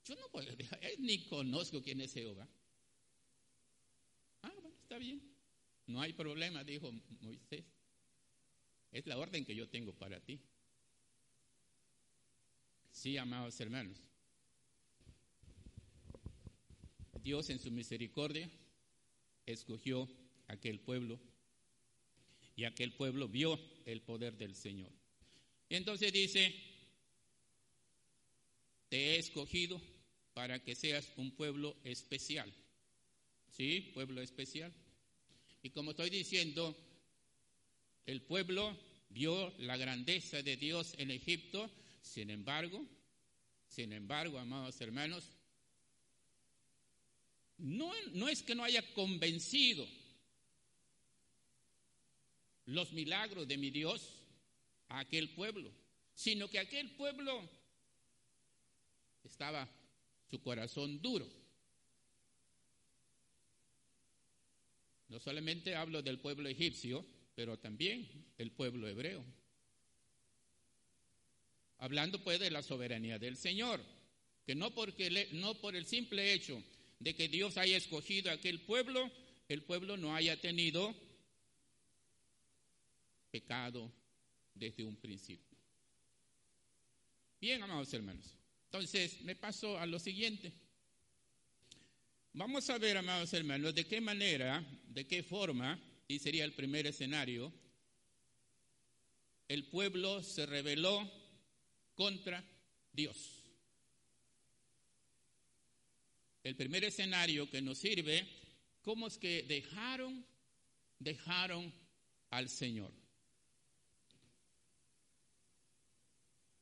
Yo 0.05 0.15
no 0.15 0.29
puedo 0.29 0.51
ni 0.99 1.25
conozco 1.25 1.81
quién 1.81 2.01
es 2.01 2.13
Jehová. 2.13 2.47
Ah, 4.41 4.51
bueno, 4.61 4.77
está 4.81 4.97
bien. 4.97 5.21
No 5.87 6.01
hay 6.01 6.13
problema, 6.13 6.63
dijo 6.63 6.91
Moisés. 7.21 7.65
Es 8.91 9.05
la 9.05 9.17
orden 9.17 9.45
que 9.45 9.55
yo 9.55 9.67
tengo 9.67 9.93
para 9.93 10.19
ti. 10.19 10.39
Sí, 12.91 13.17
amados 13.17 13.59
hermanos. 13.59 13.97
Dios 17.23 17.49
en 17.49 17.59
su 17.59 17.71
misericordia 17.71 18.49
escogió 19.45 20.09
aquel 20.47 20.79
pueblo 20.79 21.19
y 22.55 22.65
aquel 22.65 22.93
pueblo 22.93 23.27
vio 23.27 23.59
el 23.85 24.01
poder 24.01 24.37
del 24.37 24.55
Señor. 24.55 24.91
Entonces 25.69 26.11
dice, 26.11 26.53
te 28.89 29.15
he 29.15 29.19
escogido 29.19 29.81
para 30.33 30.63
que 30.63 30.75
seas 30.75 31.11
un 31.15 31.31
pueblo 31.31 31.75
especial, 31.83 32.53
Sí, 33.51 33.91
pueblo 33.93 34.21
especial. 34.21 34.71
Y 35.61 35.71
como 35.71 35.91
estoy 35.91 36.09
diciendo, 36.09 36.77
el 38.05 38.21
pueblo 38.21 38.77
vio 39.09 39.53
la 39.57 39.75
grandeza 39.75 40.41
de 40.41 40.55
Dios 40.55 40.93
en 40.97 41.11
Egipto, 41.11 41.69
sin 42.01 42.29
embargo, 42.29 42.85
sin 43.67 43.91
embargo, 43.91 44.39
amados 44.39 44.79
hermanos, 44.79 45.25
no, 47.57 47.91
no 48.13 48.29
es 48.29 48.41
que 48.41 48.55
no 48.55 48.63
haya 48.63 48.81
convencido 48.93 49.85
los 52.65 52.93
milagros 52.93 53.47
de 53.47 53.57
mi 53.57 53.71
Dios 53.71 54.23
a 54.87 54.99
aquel 54.99 55.31
pueblo, 55.31 55.69
sino 56.13 56.47
que 56.47 56.59
aquel 56.59 56.91
pueblo 56.91 57.49
estaba 59.23 59.69
su 60.29 60.41
corazón 60.41 61.01
duro. 61.01 61.27
No 65.09 65.19
solamente 65.19 65.75
hablo 65.75 66.01
del 66.01 66.19
pueblo 66.19 66.47
egipcio, 66.49 67.05
pero 67.35 67.57
también 67.57 68.07
el 68.37 68.51
pueblo 68.51 68.87
hebreo. 68.87 69.23
Hablando 71.79 72.23
pues 72.23 72.39
de 72.39 72.51
la 72.51 72.61
soberanía 72.61 73.17
del 73.17 73.37
Señor, 73.37 73.81
que 74.45 74.55
no, 74.55 74.71
porque, 74.73 75.29
no 75.33 75.55
por 75.55 75.75
el 75.75 75.85
simple 75.85 76.33
hecho 76.33 76.61
de 76.99 77.15
que 77.15 77.27
Dios 77.27 77.57
haya 77.57 77.77
escogido 77.77 78.29
a 78.29 78.33
aquel 78.33 78.61
pueblo, 78.61 79.09
el 79.47 79.63
pueblo 79.63 79.97
no 79.97 80.15
haya 80.15 80.39
tenido 80.39 80.93
pecado 83.31 83.91
desde 84.53 84.83
un 84.83 84.95
principio. 84.95 85.57
Bien, 87.39 87.63
amados 87.63 87.93
hermanos. 87.93 88.38
Entonces, 88.71 89.19
me 89.21 89.35
paso 89.35 89.79
a 89.79 89.87
lo 89.87 89.97
siguiente. 89.97 90.53
Vamos 92.33 92.69
a 92.69 92.77
ver, 92.77 92.97
amados 92.97 93.33
hermanos, 93.33 93.73
de 93.73 93.87
qué 93.87 93.99
manera, 93.99 94.63
de 94.89 95.07
qué 95.07 95.23
forma, 95.23 95.79
y 96.07 96.19
sería 96.19 96.45
el 96.45 96.53
primer 96.53 96.85
escenario, 96.85 97.51
el 99.47 99.65
pueblo 99.65 100.21
se 100.21 100.45
rebeló 100.45 101.11
contra 101.95 102.43
Dios. 102.93 103.43
El 106.43 106.55
primer 106.55 106.83
escenario 106.83 107.49
que 107.49 107.63
nos 107.63 107.79
sirve, 107.79 108.27
¿cómo 108.83 109.07
es 109.07 109.17
que 109.17 109.41
dejaron, 109.41 110.23
dejaron 110.99 111.73
al 112.29 112.49
Señor? 112.49 112.93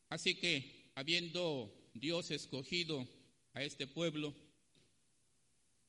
Así 0.07 0.35
que, 0.35 0.91
habiendo 0.95 1.86
Dios 1.99 2.31
escogido 2.31 3.07
a 3.53 3.63
este 3.63 3.87
pueblo, 3.87 4.33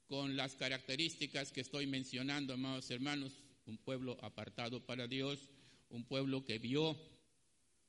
con 0.07 0.37
las 0.37 0.55
características 0.55 1.53
que 1.53 1.61
estoy 1.61 1.87
mencionando, 1.87 2.55
amados 2.55 2.91
hermanos, 2.91 3.33
un 3.67 3.77
pueblo 3.77 4.17
apartado 4.23 4.81
para 4.81 5.07
Dios, 5.07 5.51
un 5.91 6.05
pueblo 6.05 6.45
que 6.45 6.59
vio 6.59 6.97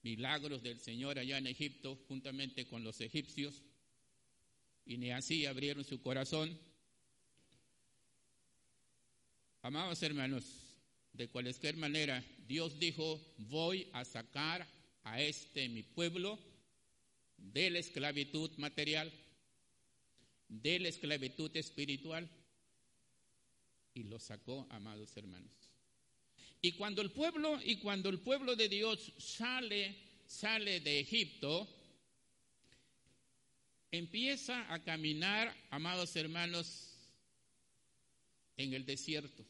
milagros 0.04 0.62
del 0.62 0.80
Señor 0.80 1.18
allá 1.18 1.38
en 1.38 1.48
Egipto 1.48 1.98
juntamente 2.08 2.68
con 2.68 2.84
los 2.84 3.00
egipcios, 3.00 3.64
y 4.86 4.98
ni 4.98 5.12
así 5.12 5.46
abrieron 5.46 5.86
su 5.86 6.02
corazón. 6.02 6.58
Amados 9.62 10.02
hermanos, 10.04 10.44
de 11.14 11.28
cualquier 11.30 11.78
manera, 11.78 12.24
Dios 12.48 12.80
dijo, 12.80 13.22
voy 13.38 13.88
a 13.94 14.04
sacar 14.04 14.68
a 15.04 15.22
este 15.22 15.70
mi 15.70 15.84
pueblo 15.84 16.40
de 17.42 17.70
la 17.70 17.80
esclavitud 17.80 18.52
material 18.58 19.12
de 20.50 20.80
la 20.80 20.90
esclavitud 20.90 21.56
espiritual 21.56 22.28
y 23.94 24.04
lo 24.04 24.20
sacó, 24.20 24.68
amados 24.72 25.16
hermanos. 25.16 25.52
Y 26.62 26.74
cuando 26.74 27.02
el 27.02 27.12
pueblo 27.12 27.60
y 27.64 27.78
cuando 27.78 28.10
el 28.10 28.20
pueblo 28.20 28.56
de 28.56 28.68
Dios 28.68 29.14
sale 29.18 29.96
sale 30.30 30.80
de 30.80 31.00
Egipto, 31.00 31.68
empieza 33.92 34.72
a 34.72 34.84
caminar, 34.84 35.56
amados 35.72 36.16
hermanos, 36.16 36.96
en 38.56 38.74
el 38.74 38.86
desierto. 38.86 39.44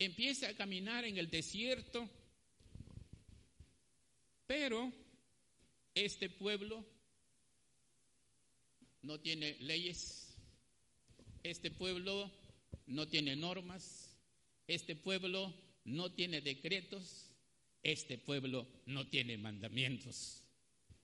Empieza 0.00 0.48
a 0.48 0.54
caminar 0.54 1.04
en 1.04 1.16
el 1.16 1.30
desierto, 1.30 2.08
pero 4.46 4.92
este 6.04 6.28
pueblo 6.30 6.84
no 9.02 9.20
tiene 9.20 9.56
leyes, 9.60 10.36
este 11.42 11.70
pueblo 11.70 12.30
no 12.86 13.08
tiene 13.08 13.36
normas, 13.36 14.16
este 14.66 14.94
pueblo 14.94 15.52
no 15.84 16.12
tiene 16.12 16.40
decretos, 16.40 17.30
este 17.82 18.18
pueblo 18.18 18.66
no 18.86 19.08
tiene 19.08 19.38
mandamientos. 19.38 20.42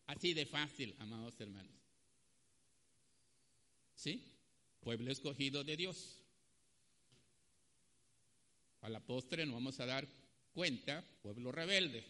Así 0.07 0.35
de 0.35 0.47
fácil, 0.47 0.95
amados 0.99 1.41
hermanos. 1.41 1.73
¿Sí? 3.95 4.23
Pueblo 4.81 5.11
escogido 5.11 5.65
de 5.65 5.77
Dios. 5.77 6.21
A 8.83 8.89
la 8.91 9.01
postre 9.01 9.47
nos 9.47 9.55
vamos 9.55 9.81
a 9.81 9.87
dar 9.87 10.07
cuenta, 10.53 11.03
pueblo 11.23 11.51
rebelde. 11.53 12.05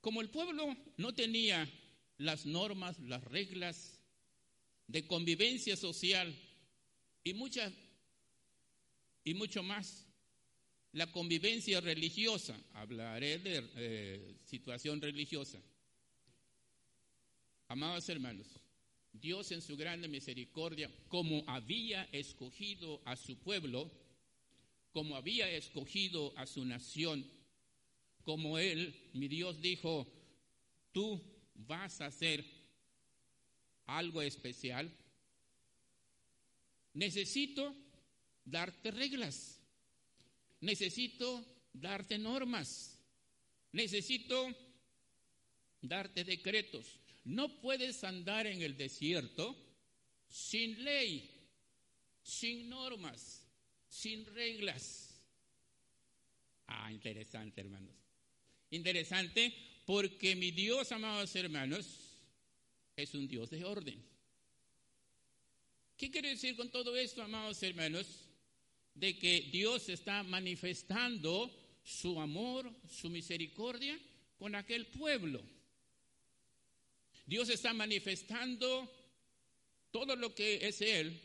Como 0.00 0.20
el 0.20 0.30
pueblo 0.30 0.76
no 0.96 1.14
tenía 1.14 1.68
las 2.18 2.46
normas, 2.46 2.98
las 3.00 3.22
reglas 3.24 4.00
de 4.86 5.06
convivencia 5.06 5.76
social 5.76 6.34
y 7.22 7.34
muchas 7.34 7.72
y 9.24 9.34
mucho 9.34 9.62
más. 9.62 10.06
La 10.92 11.06
convivencia 11.12 11.80
religiosa, 11.80 12.58
hablaré 12.72 13.38
de 13.38 13.70
eh, 13.76 14.34
situación 14.44 15.00
religiosa. 15.00 15.62
Amados 17.68 18.08
hermanos, 18.08 18.48
Dios 19.12 19.52
en 19.52 19.62
su 19.62 19.76
grande 19.76 20.08
misericordia, 20.08 20.90
como 21.06 21.44
había 21.46 22.08
escogido 22.10 23.00
a 23.04 23.14
su 23.14 23.38
pueblo, 23.38 23.88
como 24.90 25.14
había 25.14 25.48
escogido 25.48 26.36
a 26.36 26.46
su 26.46 26.64
nación, 26.64 27.24
como 28.30 28.58
Él, 28.58 28.94
mi 29.14 29.26
Dios, 29.26 29.60
dijo, 29.60 30.06
tú 30.92 31.20
vas 31.52 32.00
a 32.00 32.06
hacer 32.06 32.44
algo 33.86 34.22
especial, 34.22 34.88
necesito 36.94 37.74
darte 38.44 38.92
reglas, 38.92 39.60
necesito 40.60 41.44
darte 41.72 42.18
normas, 42.18 42.96
necesito 43.72 44.54
darte 45.82 46.22
decretos. 46.22 47.00
No 47.24 47.60
puedes 47.60 48.04
andar 48.04 48.46
en 48.46 48.62
el 48.62 48.76
desierto 48.76 49.56
sin 50.28 50.84
ley, 50.84 51.28
sin 52.22 52.68
normas, 52.68 53.44
sin 53.88 54.24
reglas. 54.26 55.20
Ah, 56.68 56.92
interesante, 56.92 57.60
hermanos. 57.60 57.99
Interesante 58.70 59.52
porque 59.84 60.36
mi 60.36 60.52
Dios, 60.52 60.92
amados 60.92 61.34
hermanos, 61.34 61.86
es 62.96 63.14
un 63.14 63.26
Dios 63.26 63.50
de 63.50 63.64
orden. 63.64 64.00
¿Qué 65.96 66.10
quiere 66.10 66.30
decir 66.30 66.56
con 66.56 66.70
todo 66.70 66.96
esto, 66.96 67.22
amados 67.22 67.62
hermanos? 67.62 68.06
De 68.94 69.18
que 69.18 69.48
Dios 69.52 69.88
está 69.88 70.22
manifestando 70.22 71.50
su 71.82 72.20
amor, 72.20 72.70
su 72.88 73.10
misericordia 73.10 73.98
con 74.38 74.54
aquel 74.54 74.86
pueblo. 74.86 75.42
Dios 77.26 77.48
está 77.48 77.72
manifestando 77.74 78.90
todo 79.90 80.16
lo 80.16 80.34
que 80.34 80.66
es 80.66 80.80
Él 80.80 81.20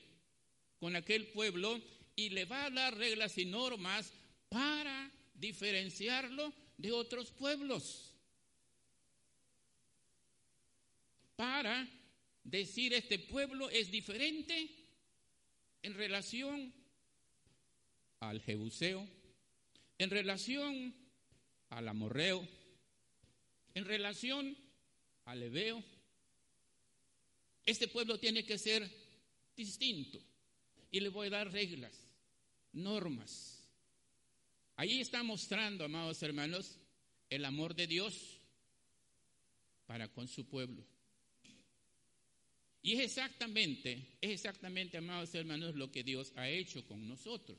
con 0.80 0.96
aquel 0.96 1.28
pueblo 1.28 1.82
y 2.16 2.30
le 2.30 2.46
va 2.46 2.66
a 2.66 2.70
dar 2.70 2.98
reglas 2.98 3.38
y 3.38 3.46
normas 3.46 4.12
para 4.50 5.12
diferenciarlo 5.36 6.54
de 6.78 6.92
otros 6.92 7.32
pueblos. 7.32 8.16
para 11.36 11.88
decir 12.44 12.94
este 12.94 13.20
pueblo 13.20 13.70
es 13.70 13.92
diferente 13.92 14.70
en 15.82 15.94
relación 15.94 16.74
al 18.20 18.42
Jebuseo, 18.42 19.08
en 19.98 20.10
relación 20.10 20.96
al 21.70 21.88
Amorreo, 21.88 22.48
en 23.74 23.86
relación 23.86 24.58
al 25.26 25.44
Ebeo. 25.44 25.84
Este 27.66 27.88
pueblo 27.88 28.20
tiene 28.20 28.46
que 28.46 28.58
ser 28.58 28.90
distinto 29.56 30.20
y 30.92 31.00
le 31.00 31.10
voy 31.10 31.28
a 31.28 31.32
dar 31.32 31.52
reglas, 31.52 32.08
normas. 32.74 33.55
Ahí 34.78 35.00
está 35.00 35.24
mostrando, 35.24 35.86
amados 35.86 36.22
hermanos, 36.22 36.78
el 37.30 37.46
amor 37.46 37.76
de 37.76 37.88
Dios 37.88 38.42
para 39.86 40.10
con 40.10 40.28
su 40.28 40.46
pueblo. 40.48 40.84
Y 42.82 42.94
es 42.94 43.00
exactamente, 43.00 44.18
es 44.22 44.32
exactamente, 44.32 44.98
amados 44.98 45.34
hermanos, 45.34 45.76
lo 45.76 45.92
que 45.92 46.04
Dios 46.04 46.34
ha 46.36 46.50
hecho 46.50 46.86
con 46.86 47.08
nosotros. 47.08 47.58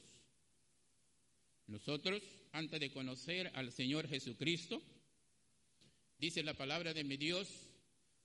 Nosotros, 1.66 2.22
antes 2.52 2.78
de 2.78 2.92
conocer 2.92 3.50
al 3.54 3.72
Señor 3.72 4.06
Jesucristo, 4.08 4.80
dice 6.18 6.42
la 6.42 6.54
palabra 6.54 6.94
de 6.94 7.02
mi 7.02 7.16
Dios 7.16 7.48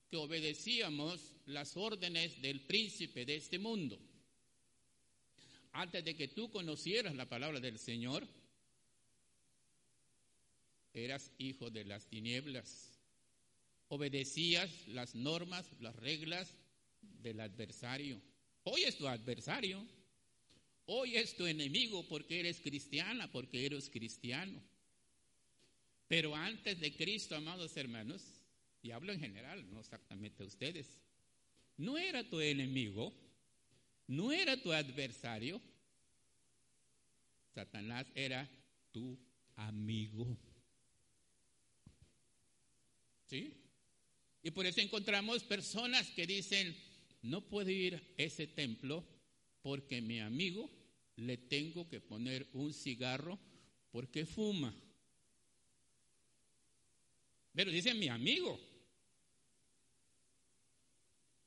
que 0.09 0.17
obedecíamos 0.17 1.37
las 1.45 1.75
órdenes 1.77 2.41
del 2.41 2.61
príncipe 2.67 3.25
de 3.25 3.37
este 3.37 3.57
mundo. 3.57 3.97
Antes 5.71 6.03
de 6.03 6.13
que 6.13 6.27
tú 6.27 6.51
conocieras 6.51 7.15
la 7.15 7.29
palabra 7.29 7.61
del 7.61 7.79
Señor, 7.79 8.27
eras 10.93 11.31
hijo 11.37 11.69
de 11.69 11.85
las 11.85 12.07
tinieblas. 12.07 12.99
Obedecías 13.87 14.87
las 14.87 15.15
normas, 15.15 15.69
las 15.79 15.95
reglas 15.95 16.55
del 17.01 17.39
adversario. 17.39 18.21
Hoy 18.63 18.83
es 18.83 18.97
tu 18.97 19.07
adversario. 19.07 19.85
Hoy 20.85 21.15
es 21.15 21.35
tu 21.35 21.45
enemigo 21.45 22.07
porque 22.07 22.39
eres 22.39 22.59
cristiana, 22.59 23.31
porque 23.31 23.65
eres 23.65 23.89
cristiano. 23.89 24.61
Pero 26.07 26.35
antes 26.35 26.79
de 26.79 26.93
Cristo, 26.93 27.35
amados 27.35 27.77
hermanos, 27.77 28.21
y 28.81 28.91
hablo 28.91 29.13
en 29.13 29.19
general, 29.19 29.69
no 29.71 29.79
exactamente 29.79 30.43
a 30.43 30.47
ustedes, 30.47 30.99
no 31.77 31.97
era 31.97 32.27
tu 32.27 32.41
enemigo, 32.41 33.13
no 34.07 34.31
era 34.31 34.61
tu 34.61 34.73
adversario. 34.73 35.61
Satanás 37.53 38.07
era 38.15 38.49
tu 38.91 39.17
amigo. 39.55 40.37
¿Sí? 43.31 43.53
Y 44.43 44.51
por 44.51 44.65
eso 44.65 44.81
encontramos 44.81 45.41
personas 45.43 46.09
que 46.09 46.27
dicen, 46.27 46.75
no 47.21 47.39
puedo 47.47 47.69
ir 47.69 47.95
a 47.95 48.01
ese 48.17 48.45
templo 48.45 49.05
porque 49.61 50.01
mi 50.01 50.19
amigo 50.19 50.69
le 51.15 51.37
tengo 51.37 51.87
que 51.87 52.01
poner 52.01 52.49
un 52.51 52.73
cigarro 52.73 53.39
porque 53.89 54.25
fuma. 54.25 54.75
Pero 57.53 57.71
dice 57.71 57.93
mi 57.93 58.09
amigo. 58.09 58.59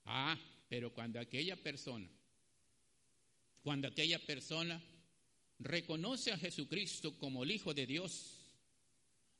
Ah, 0.06 0.38
pero 0.70 0.90
cuando 0.94 1.20
aquella 1.20 1.62
persona, 1.62 2.08
cuando 3.62 3.88
aquella 3.88 4.24
persona 4.24 4.82
reconoce 5.58 6.32
a 6.32 6.38
Jesucristo 6.38 7.18
como 7.18 7.44
el 7.44 7.50
Hijo 7.50 7.74
de 7.74 7.86
Dios, 7.86 8.40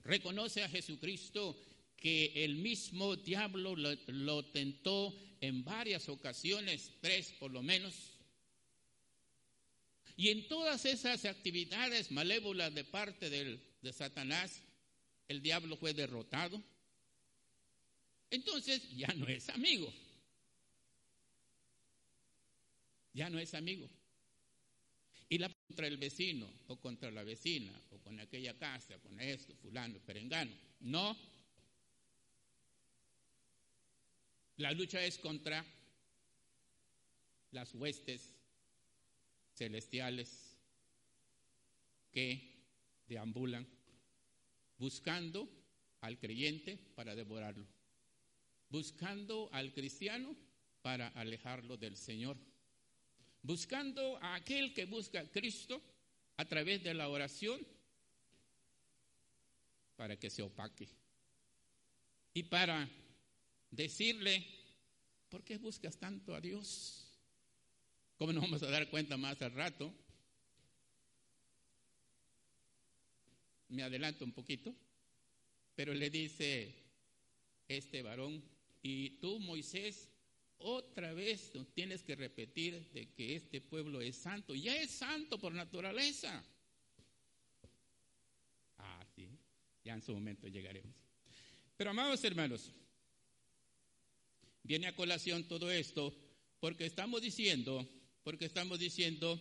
reconoce 0.03 0.63
a 0.63 0.69
Jesucristo 0.69 1.57
que 2.05 2.45
el 2.45 2.57
mismo 2.57 3.17
diablo 3.17 3.75
lo, 3.75 4.45
tentó 4.45 5.19
en 5.41 5.65
varias 5.65 6.11
ocasiones, 6.11 6.93
tres 7.01 7.33
por 7.41 7.51
lo 7.51 7.63
menos. 7.63 7.95
Y 10.15 10.29
en 10.29 10.47
todas 10.47 10.85
esas 10.85 11.25
actividades 11.25 12.11
malévolas 12.11 12.75
de 12.75 12.85
parte 12.85 13.31
de 13.31 13.93
Satanás, 13.95 14.61
el 15.29 15.41
diablo 15.41 15.79
fue 15.79 15.95
derrotado. 15.95 16.63
Entonces 18.29 18.87
ya 18.95 19.09
no 19.15 19.27
es 19.27 19.49
amigo. 19.49 19.91
Ya 23.15 23.31
no 23.31 23.39
es 23.39 23.55
amigo. 23.55 23.89
Y 25.31 25.39
la 25.39 25.49
contra 25.49 25.87
el 25.87 25.97
vecino, 25.97 26.53
o 26.67 26.77
contra 26.77 27.11
la 27.11 27.23
vecina, 27.23 27.73
o 27.93 27.99
con 28.01 28.21
aquella 28.21 28.53
casa, 28.59 28.99
con 28.99 29.19
esto, 29.21 29.55
fulano, 29.57 29.99
perengano. 30.01 30.53
No, 30.81 31.17
La 34.57 34.73
lucha 34.73 35.05
es 35.05 35.19
contra 35.19 35.65
las 37.51 37.75
huestes 37.75 38.35
celestiales 39.55 40.57
que 42.13 42.55
deambulan 43.09 43.67
buscando 44.79 45.49
al 46.01 46.19
creyente 46.19 46.77
para 46.95 47.15
devorarlo, 47.15 47.67
buscando 48.71 49.49
al 49.53 49.73
cristiano 49.73 50.37
para 50.83 51.09
alejarlo 51.09 51.77
del 51.77 51.97
Señor, 51.97 52.37
buscando 53.43 54.19
a 54.23 54.37
aquel 54.37 54.73
que 54.73 54.85
busca 54.85 55.21
a 55.21 55.31
Cristo 55.31 55.83
a 56.37 56.45
través 56.45 56.83
de 56.85 56.95
la 56.95 57.09
oración 57.09 57.61
para 59.97 60.17
que 60.17 60.31
se 60.31 60.43
opaque 60.43 60.89
y 62.35 62.43
para 62.45 62.89
decirle, 63.75 64.47
¿por 65.29 65.43
qué 65.43 65.59
buscas 65.59 65.97
tanto 65.97 66.35
a 66.35 66.41
Dios? 66.41 67.05
¿Cómo 68.17 68.33
nos 68.33 68.43
vamos 68.43 68.63
a 68.63 68.71
dar 68.71 68.89
cuenta 68.91 69.17
más 69.17 69.41
al 69.43 69.53
rato? 69.53 69.93
Me 73.69 73.83
adelanto 73.83 74.25
un 74.25 74.33
poquito, 74.33 74.75
pero 75.75 75.93
le 75.93 76.11
dice 76.11 76.75
este 77.67 78.03
varón, 78.03 78.43
y 78.83 79.11
tú 79.19 79.41
Moisés, 79.41 80.09
otra 80.59 81.13
vez 81.13 81.53
tienes 81.75 82.03
que 82.03 82.15
repetir 82.15 82.91
de 82.93 83.11
que 83.13 83.35
este 83.35 83.61
pueblo 83.61 84.01
es 84.01 84.17
santo, 84.17 84.55
ya 84.55 84.77
es 84.77 84.91
santo 84.91 85.39
por 85.39 85.53
naturaleza. 85.53 86.45
Ah, 88.79 89.05
sí, 89.17 89.29
ya 89.85 89.95
en 89.95 90.03
su 90.03 90.13
momento 90.13 90.47
llegaremos. 90.47 90.95
Pero 91.77 91.91
amados 91.91 92.23
hermanos, 92.23 92.71
Viene 94.65 94.87
a 94.87 94.97
colación 94.97 95.45
todo 95.45 95.71
esto 95.71 96.15
porque 96.59 96.87
estamos 96.87 97.21
diciendo, 97.21 97.87
porque 98.23 98.47
estamos 98.47 98.79
diciendo 98.79 99.39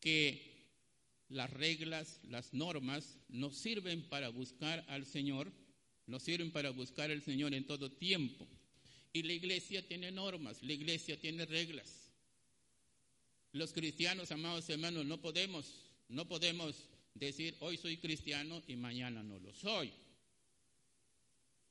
que 0.00 0.50
las 1.28 1.50
reglas, 1.50 2.20
las 2.24 2.54
normas 2.54 3.18
nos 3.28 3.56
sirven 3.56 4.08
para 4.08 4.30
buscar 4.30 4.82
al 4.88 5.04
Señor, 5.04 5.52
nos 6.06 6.22
sirven 6.22 6.50
para 6.50 6.70
buscar 6.70 7.10
al 7.10 7.22
Señor 7.22 7.52
en 7.52 7.66
todo 7.66 7.92
tiempo. 7.92 8.48
Y 9.12 9.22
la 9.22 9.34
iglesia 9.34 9.86
tiene 9.86 10.10
normas, 10.10 10.62
la 10.62 10.72
iglesia 10.72 11.20
tiene 11.20 11.44
reglas. 11.44 12.10
Los 13.52 13.74
cristianos, 13.74 14.32
amados 14.32 14.70
hermanos, 14.70 15.04
no 15.04 15.20
podemos, 15.20 15.66
no 16.08 16.26
podemos 16.26 16.88
decir 17.12 17.54
hoy 17.60 17.76
soy 17.76 17.98
cristiano 17.98 18.62
y 18.66 18.76
mañana 18.76 19.22
no 19.22 19.38
lo 19.38 19.52
soy. 19.52 19.92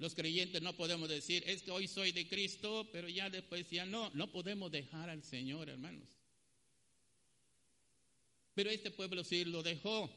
Los 0.01 0.15
creyentes 0.15 0.63
no 0.63 0.75
podemos 0.75 1.07
decir, 1.09 1.43
es 1.45 1.61
que 1.61 1.69
hoy 1.69 1.87
soy 1.87 2.11
de 2.11 2.27
Cristo, 2.27 2.89
pero 2.91 3.07
ya 3.07 3.29
después 3.29 3.69
ya 3.69 3.85
no. 3.85 4.09
No 4.15 4.31
podemos 4.31 4.71
dejar 4.71 5.11
al 5.11 5.21
Señor, 5.21 5.69
hermanos. 5.69 6.09
Pero 8.55 8.71
este 8.71 8.89
pueblo 8.89 9.23
sí 9.23 9.45
lo 9.45 9.61
dejó. 9.61 10.09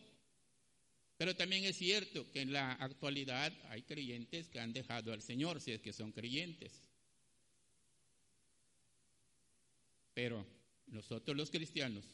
Pero 1.18 1.36
también 1.36 1.64
es 1.64 1.76
cierto 1.76 2.30
que 2.32 2.40
en 2.40 2.54
la 2.54 2.72
actualidad 2.72 3.52
hay 3.68 3.82
creyentes 3.82 4.48
que 4.48 4.58
han 4.58 4.72
dejado 4.72 5.12
al 5.12 5.20
Señor, 5.20 5.60
si 5.60 5.72
es 5.72 5.82
que 5.82 5.92
son 5.92 6.12
creyentes. 6.12 6.72
Pero 10.14 10.46
nosotros 10.86 11.36
los 11.36 11.50
cristianos, 11.50 12.06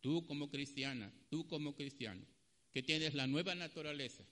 tú 0.00 0.24
como 0.24 0.48
cristiana, 0.48 1.12
tú 1.30 1.48
como 1.48 1.74
cristiano, 1.74 2.24
que 2.72 2.84
tienes 2.84 3.14
la 3.14 3.26
nueva 3.26 3.56
naturaleza, 3.56 4.22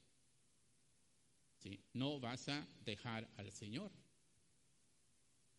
no 1.92 2.20
vas 2.20 2.48
a 2.48 2.66
dejar 2.84 3.28
al 3.36 3.52
Señor. 3.52 3.90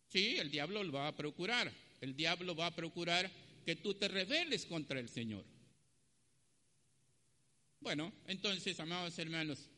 Sí, 0.08 0.36
el 0.38 0.50
diablo 0.50 0.82
lo 0.82 0.92
va 0.92 1.08
a 1.08 1.16
procurar. 1.16 1.72
El 2.00 2.16
diablo 2.16 2.54
va 2.54 2.66
a 2.66 2.74
procurar 2.74 3.30
que 3.64 3.76
tú 3.76 3.94
te 3.94 4.08
rebeles 4.08 4.66
contra 4.66 5.00
el 5.00 5.08
Señor. 5.08 5.44
Bueno, 7.80 8.12
entonces, 8.26 8.78
amados 8.78 9.18
hermanos, 9.18 9.68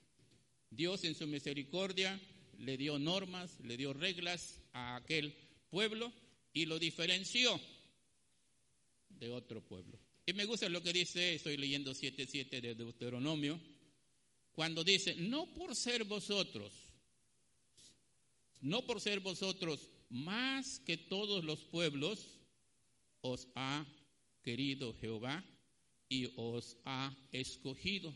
Dios 0.71 1.05
en 1.05 1.15
su 1.15 1.27
misericordia 1.27 2.21
le 2.59 2.77
dio 2.77 2.99
normas, 2.99 3.59
le 3.61 3.77
dio 3.77 3.93
reglas 3.93 4.61
a 4.73 4.97
aquel 4.97 5.35
pueblo 5.71 6.13
y 6.53 6.67
lo 6.67 6.79
diferenció 6.79 7.61
de 9.09 9.31
otro 9.31 9.63
pueblo. 9.63 9.99
Y 10.27 10.33
me 10.33 10.47
gusta 10.47 10.69
lo 10.69 10.83
que 10.83 10.93
dice, 10.93 11.35
estoy 11.35 11.57
leyendo 11.57 11.93
7.7 11.93 12.61
de 12.61 12.75
Deuteronomio, 12.75 13.61
cuando 14.55 14.85
dice, 14.85 15.15
no 15.17 15.53
por 15.53 15.75
ser 15.75 16.05
vosotros, 16.05 16.73
no 18.61 18.87
por 18.87 19.01
ser 19.01 19.21
vosotros 19.21 19.91
más 20.11 20.79
que 20.81 20.97
todos 20.97 21.45
los 21.45 21.65
pueblos, 21.65 22.39
os 23.21 23.49
ha 23.55 23.85
querido 24.43 24.95
Jehová 24.95 25.45
y 26.09 26.31
os 26.37 26.77
ha 26.85 27.17
escogido. 27.33 28.15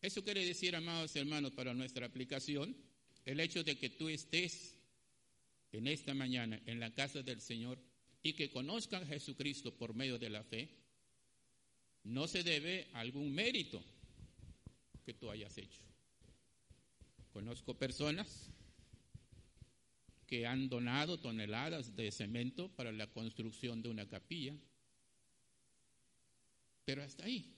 Eso 0.00 0.22
quiere 0.22 0.44
decir, 0.44 0.76
amados 0.76 1.16
hermanos, 1.16 1.52
para 1.52 1.74
nuestra 1.74 2.06
aplicación, 2.06 2.76
el 3.24 3.40
hecho 3.40 3.64
de 3.64 3.76
que 3.76 3.90
tú 3.90 4.08
estés 4.08 4.76
en 5.72 5.88
esta 5.88 6.14
mañana 6.14 6.62
en 6.66 6.78
la 6.78 6.94
casa 6.94 7.22
del 7.22 7.40
Señor 7.40 7.82
y 8.22 8.34
que 8.34 8.50
conozcan 8.50 9.02
a 9.02 9.06
Jesucristo 9.06 9.74
por 9.74 9.94
medio 9.94 10.18
de 10.18 10.30
la 10.30 10.44
fe, 10.44 10.77
no 12.08 12.26
se 12.26 12.42
debe 12.42 12.88
a 12.94 13.00
algún 13.00 13.34
mérito 13.34 13.82
que 15.04 15.12
tú 15.12 15.30
hayas 15.30 15.56
hecho. 15.58 15.82
Conozco 17.32 17.74
personas 17.74 18.50
que 20.26 20.46
han 20.46 20.70
donado 20.70 21.20
toneladas 21.20 21.96
de 21.96 22.10
cemento 22.10 22.70
para 22.76 22.92
la 22.92 23.06
construcción 23.08 23.82
de 23.82 23.90
una 23.90 24.08
capilla. 24.08 24.54
Pero 26.86 27.02
hasta 27.02 27.24
ahí. 27.24 27.54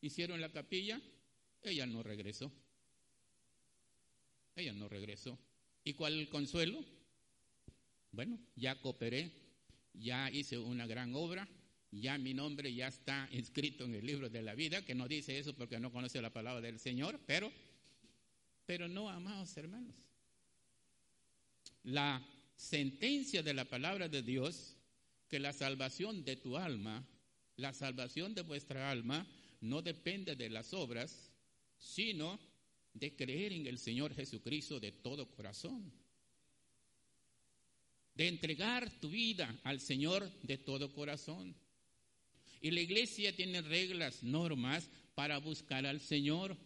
Hicieron 0.00 0.40
la 0.40 0.52
capilla, 0.52 1.00
ella 1.64 1.86
no 1.86 2.04
regresó. 2.04 2.52
Ella 4.54 4.72
no 4.72 4.88
regresó. 4.88 5.36
¿Y 5.82 5.94
cuál 5.94 6.14
el 6.14 6.28
consuelo? 6.28 6.84
Bueno, 8.12 8.38
ya 8.54 8.80
cooperé, 8.80 9.32
ya 9.94 10.30
hice 10.30 10.56
una 10.56 10.86
gran 10.86 11.14
obra, 11.16 11.48
ya 11.90 12.18
mi 12.18 12.34
nombre 12.34 12.72
ya 12.74 12.88
está 12.88 13.28
inscrito 13.32 13.84
en 13.84 13.94
el 13.94 14.06
libro 14.06 14.28
de 14.28 14.42
la 14.42 14.54
vida, 14.54 14.84
que 14.84 14.94
no 14.94 15.08
dice 15.08 15.38
eso 15.38 15.54
porque 15.54 15.80
no 15.80 15.92
conoce 15.92 16.20
la 16.20 16.32
palabra 16.32 16.60
del 16.60 16.78
Señor, 16.78 17.20
pero, 17.26 17.50
pero 18.66 18.88
no, 18.88 19.08
amados 19.08 19.56
hermanos. 19.56 19.94
La 21.84 22.22
sentencia 22.56 23.42
de 23.42 23.54
la 23.54 23.64
palabra 23.64 24.08
de 24.08 24.22
Dios, 24.22 24.76
que 25.28 25.38
la 25.38 25.52
salvación 25.52 26.24
de 26.24 26.36
tu 26.36 26.56
alma, 26.56 27.06
la 27.56 27.72
salvación 27.72 28.34
de 28.34 28.42
vuestra 28.42 28.90
alma, 28.90 29.26
no 29.60 29.82
depende 29.82 30.36
de 30.36 30.50
las 30.50 30.72
obras, 30.74 31.32
sino 31.78 32.38
de 32.94 33.14
creer 33.14 33.52
en 33.52 33.66
el 33.66 33.78
Señor 33.78 34.14
Jesucristo 34.14 34.80
de 34.80 34.92
todo 34.92 35.30
corazón 35.30 35.92
de 38.18 38.26
entregar 38.26 38.90
tu 38.98 39.10
vida 39.10 39.56
al 39.62 39.78
Señor 39.78 40.28
de 40.42 40.58
todo 40.58 40.92
corazón. 40.92 41.54
Y 42.60 42.70
la 42.70 42.80
iglesia 42.80 43.34
tiene 43.34 43.62
reglas, 43.62 44.22
normas 44.22 44.90
para 45.14 45.38
buscar 45.38 45.86
al 45.86 46.00
Señor, 46.00 46.56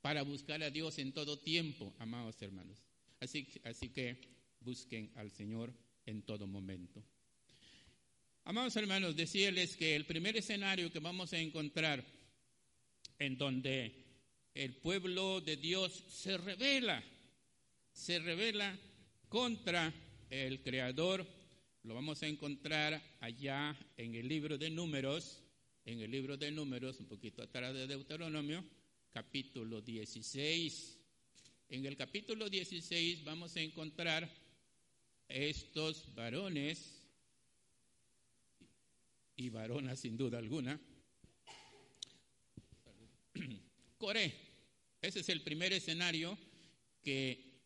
para 0.00 0.22
buscar 0.22 0.62
a 0.62 0.70
Dios 0.70 0.98
en 0.98 1.12
todo 1.12 1.38
tiempo, 1.38 1.94
amados 1.98 2.40
hermanos. 2.40 2.78
Así, 3.20 3.48
así 3.64 3.88
que 3.88 4.20
busquen 4.60 5.10
al 5.16 5.30
Señor 5.30 5.72
en 6.04 6.22
todo 6.22 6.46
momento. 6.46 7.02
Amados 8.44 8.76
hermanos, 8.76 9.16
decirles 9.16 9.76
que 9.76 9.96
el 9.96 10.06
primer 10.06 10.36
escenario 10.36 10.92
que 10.92 11.00
vamos 11.00 11.32
a 11.32 11.38
encontrar 11.38 12.04
en 13.18 13.36
donde 13.36 14.04
el 14.54 14.76
pueblo 14.76 15.40
de 15.40 15.56
Dios 15.56 16.04
se 16.08 16.38
revela, 16.38 17.02
se 17.92 18.20
revela 18.20 18.78
contra 19.28 19.92
el 20.30 20.62
Creador 20.62 21.26
lo 21.86 21.94
vamos 21.94 22.20
a 22.24 22.26
encontrar 22.26 23.00
allá 23.20 23.76
en 23.96 24.16
el 24.16 24.26
libro 24.26 24.58
de 24.58 24.70
números, 24.70 25.40
en 25.84 26.00
el 26.00 26.10
libro 26.10 26.36
de 26.36 26.50
números, 26.50 26.98
un 26.98 27.06
poquito 27.06 27.44
atrás 27.44 27.72
de 27.74 27.86
Deuteronomio, 27.86 28.64
capítulo 29.12 29.80
16. 29.80 30.98
En 31.68 31.86
el 31.86 31.96
capítulo 31.96 32.50
16 32.50 33.22
vamos 33.22 33.54
a 33.54 33.60
encontrar 33.60 34.28
estos 35.28 36.12
varones 36.12 37.06
y 39.36 39.48
varonas 39.50 40.00
sin 40.00 40.16
duda 40.16 40.38
alguna. 40.38 40.80
Coré, 43.98 44.34
ese 45.00 45.20
es 45.20 45.28
el 45.28 45.40
primer 45.42 45.72
escenario 45.72 46.36
que 47.04 47.60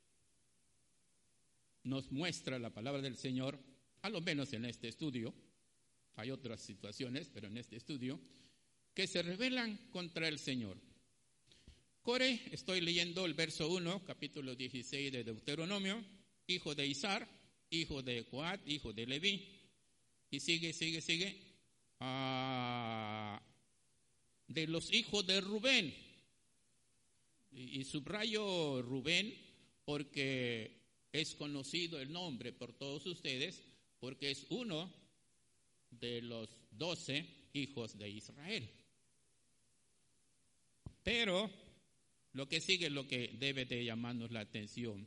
nos 1.85 2.13
muestra 2.13 2.59
la 2.59 2.69
palabra 2.69 3.01
del 3.01 3.17
Señor 3.17 3.70
a 4.03 4.09
lo 4.09 4.21
menos 4.21 4.53
en 4.53 4.65
este 4.65 4.89
estudio, 4.89 5.35
hay 6.17 6.31
otras 6.31 6.61
situaciones, 6.61 7.31
pero 7.33 7.49
en 7.49 7.57
este 7.57 7.77
estudio, 7.77 8.21
que 8.95 9.07
se 9.07 9.23
rebelan 9.23 9.77
contra 9.91 10.29
el 10.29 10.39
Señor. 10.39 10.77
Core, 12.03 12.41
estoy 12.51 12.81
leyendo 12.81 13.27
el 13.27 13.35
verso 13.35 13.69
1, 13.69 14.05
capítulo 14.05 14.55
16 14.55 15.13
de 15.13 15.25
Deuteronomio, 15.25 16.03
hijo 16.47 16.75
de 16.75 16.87
Isar, 16.87 17.29
hijo 17.71 18.03
de 18.03 18.25
Coat, 18.27 18.61
hijo 18.67 18.93
de 18.93 19.07
Leví, 19.07 19.49
y 20.31 20.41
sigue, 20.41 20.73
sigue, 20.73 21.01
sigue, 21.01 21.41
ah, 22.01 23.41
de 24.49 24.67
los 24.67 24.93
hijos 24.93 25.27
de 25.27 25.41
Rubén. 25.41 25.95
Y, 27.53 27.81
y 27.81 27.85
subrayo 27.85 28.81
Rubén 28.83 29.35
porque 29.85 30.81
es 31.13 31.35
conocido 31.35 32.01
el 32.01 32.13
nombre 32.13 32.53
por 32.53 32.73
todos 32.73 33.07
ustedes, 33.07 33.70
porque 34.01 34.31
es 34.31 34.47
uno 34.49 34.93
de 35.91 36.23
los 36.23 36.49
doce 36.71 37.27
hijos 37.53 37.99
de 37.99 38.09
Israel. 38.09 38.69
Pero 41.03 41.51
lo 42.33 42.49
que 42.49 42.61
sigue 42.61 42.87
es 42.87 42.93
lo 42.93 43.07
que 43.07 43.37
debe 43.39 43.67
de 43.67 43.85
llamarnos 43.85 44.31
la 44.31 44.41
atención. 44.41 45.07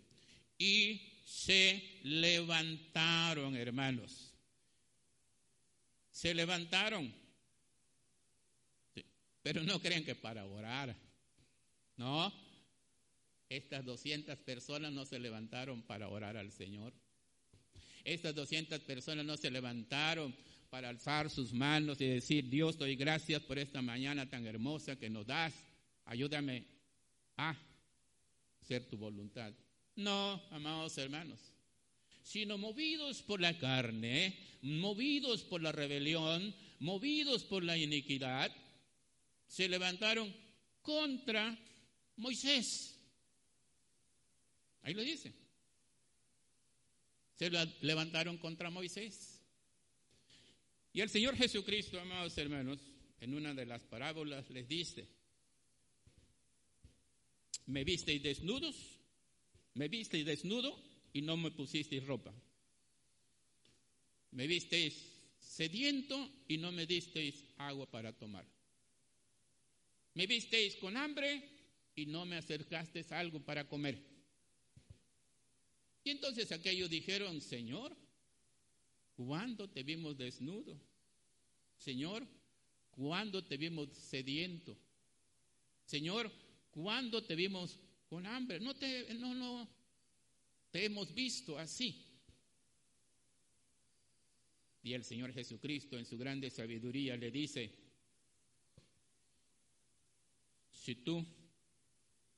Y 0.57 1.21
se 1.25 1.99
levantaron, 2.03 3.55
hermanos. 3.55 4.33
Se 6.11 6.33
levantaron. 6.33 7.13
Pero 9.41 9.63
no 9.63 9.79
creen 9.81 10.05
que 10.05 10.15
para 10.15 10.45
orar. 10.45 10.95
No. 11.97 12.31
Estas 13.49 13.85
200 13.85 14.37
personas 14.39 14.91
no 14.91 15.05
se 15.05 15.19
levantaron 15.19 15.81
para 15.83 16.09
orar 16.09 16.37
al 16.37 16.51
Señor. 16.51 16.93
Estas 18.03 18.35
200 18.35 18.81
personas 18.81 19.25
no 19.25 19.37
se 19.37 19.49
levantaron 19.49 20.35
para 20.69 20.89
alzar 20.89 21.29
sus 21.29 21.53
manos 21.53 22.01
y 22.01 22.05
decir, 22.07 22.49
Dios, 22.49 22.77
doy 22.77 22.95
gracias 22.95 23.41
por 23.43 23.59
esta 23.59 23.81
mañana 23.81 24.29
tan 24.29 24.45
hermosa 24.45 24.97
que 24.97 25.09
nos 25.09 25.25
das. 25.25 25.53
Ayúdame 26.05 26.65
a 27.37 27.55
ser 28.61 28.89
tu 28.89 28.97
voluntad. 28.97 29.53
No, 29.95 30.41
amados 30.49 30.97
hermanos, 30.97 31.39
sino 32.23 32.57
movidos 32.57 33.21
por 33.21 33.39
la 33.39 33.57
carne, 33.57 34.37
movidos 34.61 35.43
por 35.43 35.61
la 35.61 35.71
rebelión, 35.71 36.53
movidos 36.79 37.43
por 37.43 37.63
la 37.63 37.77
iniquidad, 37.77 38.51
se 39.47 39.69
levantaron 39.69 40.33
contra 40.81 41.57
Moisés. 42.17 42.99
Ahí 44.81 44.93
lo 44.93 45.03
dice 45.03 45.42
levantaron 47.81 48.37
contra 48.37 48.69
Moisés. 48.69 49.41
Y 50.93 51.01
el 51.01 51.09
Señor 51.09 51.35
Jesucristo, 51.35 51.99
amados 51.99 52.37
hermanos, 52.37 52.79
en 53.19 53.33
una 53.33 53.53
de 53.53 53.65
las 53.65 53.83
parábolas 53.83 54.49
les 54.49 54.67
dice, 54.67 55.07
me 57.65 57.83
visteis 57.83 58.21
desnudos, 58.21 58.75
me 59.73 59.87
visteis 59.87 60.25
desnudo 60.25 60.77
y 61.13 61.21
no 61.21 61.37
me 61.37 61.51
pusisteis 61.51 62.05
ropa. 62.05 62.33
Me 64.31 64.47
visteis 64.47 65.13
sediento 65.39 66.29
y 66.47 66.57
no 66.57 66.71
me 66.71 66.85
disteis 66.85 67.43
agua 67.57 67.89
para 67.89 68.13
tomar. 68.13 68.45
Me 70.15 70.27
visteis 70.27 70.75
con 70.75 70.97
hambre 70.97 71.49
y 71.95 72.05
no 72.05 72.25
me 72.25 72.37
acercasteis 72.37 73.11
algo 73.11 73.39
para 73.39 73.67
comer. 73.67 74.12
Y 76.03 76.09
entonces 76.11 76.51
aquellos 76.51 76.89
dijeron, 76.89 77.39
Señor, 77.41 77.95
¿cuándo 79.15 79.69
te 79.69 79.83
vimos 79.83 80.17
desnudo? 80.17 80.79
Señor, 81.77 82.27
¿cuándo 82.91 83.43
te 83.43 83.57
vimos 83.57 83.89
sediento? 83.89 84.77
Señor, 85.85 86.31
¿cuándo 86.71 87.23
te 87.23 87.35
vimos 87.35 87.79
con 88.07 88.25
hambre? 88.25 88.59
No 88.59 88.75
te, 88.75 89.13
no, 89.15 89.33
no, 89.33 89.69
te 90.71 90.85
hemos 90.85 91.13
visto 91.13 91.57
así. 91.57 92.05
Y 94.81 94.93
el 94.93 95.05
Señor 95.05 95.31
Jesucristo 95.33 95.97
en 95.97 96.05
su 96.05 96.17
grande 96.17 96.49
sabiduría 96.49 97.15
le 97.15 97.31
dice, 97.31 97.71
si 100.73 100.95
tú 100.95 101.25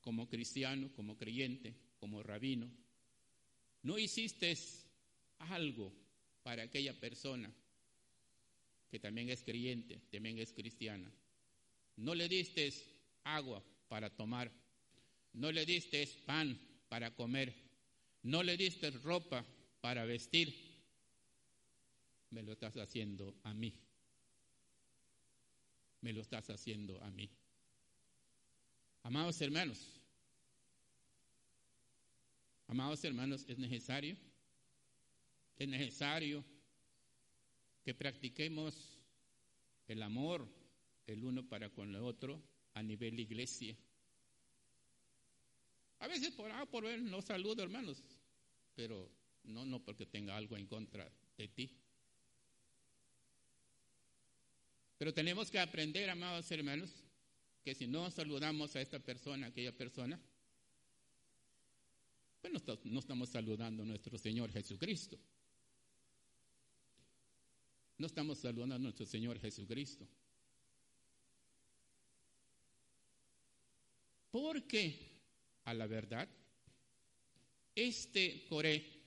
como 0.02 0.30
cristiano, 0.30 0.92
como 0.94 1.18
creyente, 1.18 1.74
como 1.98 2.22
rabino, 2.22 2.70
no 3.86 4.00
hiciste 4.00 4.58
algo 5.38 5.94
para 6.42 6.64
aquella 6.64 7.00
persona 7.00 7.54
que 8.90 9.00
también 9.00 9.30
es 9.30 9.44
creyente, 9.44 10.02
también 10.12 10.40
es 10.40 10.52
cristiana. 10.52 11.12
No 11.98 12.16
le 12.16 12.28
diste 12.28 12.74
agua 13.24 13.64
para 13.88 14.10
tomar, 14.10 14.52
no 15.34 15.52
le 15.52 15.68
diste 15.68 16.08
pan 16.26 16.60
para 16.90 17.14
comer, 17.14 17.54
no 18.24 18.42
le 18.42 18.58
diste 18.58 18.90
ropa 18.90 19.46
para 19.82 20.04
vestir. 20.04 20.52
Me 22.32 22.42
lo 22.42 22.54
estás 22.54 22.76
haciendo 22.78 23.36
a 23.44 23.54
mí. 23.54 23.72
Me 26.02 26.12
lo 26.12 26.22
estás 26.22 26.50
haciendo 26.50 27.00
a 27.04 27.12
mí. 27.12 27.30
Amados 29.04 29.40
hermanos, 29.42 30.02
Amados 32.68 33.04
hermanos, 33.04 33.46
es 33.48 33.58
necesario, 33.58 34.18
es 35.58 35.68
necesario 35.68 36.44
que 37.84 37.94
practiquemos 37.94 39.00
el 39.88 40.02
amor 40.02 40.48
el 41.08 41.24
uno 41.24 41.48
para 41.48 41.70
con 41.70 41.94
el 41.94 42.02
otro 42.02 42.42
a 42.74 42.82
nivel 42.82 43.20
iglesia. 43.20 43.76
A 46.00 46.08
veces 46.08 46.32
por 46.32 46.52
A 46.52 46.66
por 46.66 46.84
ver 46.84 47.02
no 47.02 47.22
saludo, 47.22 47.64
hermanos, 47.64 48.02
pero 48.76 49.10
no, 49.44 49.66
no 49.66 49.80
porque 49.80 50.06
tenga 50.06 50.36
algo 50.36 50.58
en 50.58 50.68
contra 50.68 51.10
de 51.38 51.48
ti. 51.48 51.72
Pero 54.98 55.14
tenemos 55.14 55.52
que 55.52 55.60
aprender, 55.60 56.10
amados 56.10 56.50
hermanos, 56.52 56.90
que 57.64 57.76
si 57.76 57.88
no 57.88 58.10
saludamos 58.12 58.76
a 58.76 58.82
esta 58.82 59.00
persona, 59.00 59.48
a 59.48 59.50
aquella 59.50 59.72
persona, 59.72 60.20
pues 62.52 62.86
no, 62.86 63.00
estamos 63.00 63.30
saludando 63.30 63.84
a 63.84 63.86
nuestro 63.86 64.18
Señor 64.18 64.52
Jesucristo. 64.52 65.18
No 67.98 68.08
estamos 68.08 68.40
saludando 68.40 68.76
a 68.76 68.80
nuestro 68.80 69.06
Señor 69.06 69.40
Jesucristo. 69.40 70.08
Porque, 74.30 75.22
a 75.64 75.74
la 75.74 75.88
verdad, 75.88 76.28
este 77.74 78.46
Coré 78.48 79.02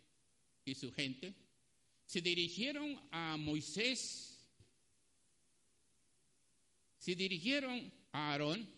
y 0.65 0.75
su 0.75 0.91
gente 0.93 1.35
se 2.07 2.21
dirigieron 2.21 3.01
a 3.11 3.37
Moisés, 3.37 4.51
se 6.99 7.15
dirigieron 7.15 7.93
a 8.13 8.33
Aarón, 8.33 8.69